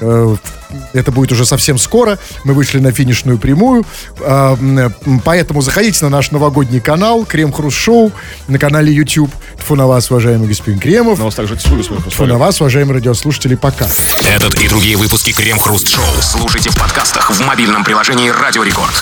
[0.00, 0.36] э,
[0.92, 2.18] Это будет уже совсем скоро.
[2.44, 3.84] Мы вышли на финишную прямую.
[4.20, 4.92] М,
[5.24, 8.12] Поэтому заходите на наш новогодний канал Крем Хруст Шоу
[8.48, 9.30] на канале YouTube.
[9.58, 11.18] Тфу на вас, уважаемый господин Кремов.
[11.18, 13.86] На вас также свой Тфу на вас, уважаемые радиослушатели, пока.
[14.36, 18.92] Этот и другие выпуски Крем-хруст-шоу слушайте в подкастах в мобильном приложении «Радио Рекорд».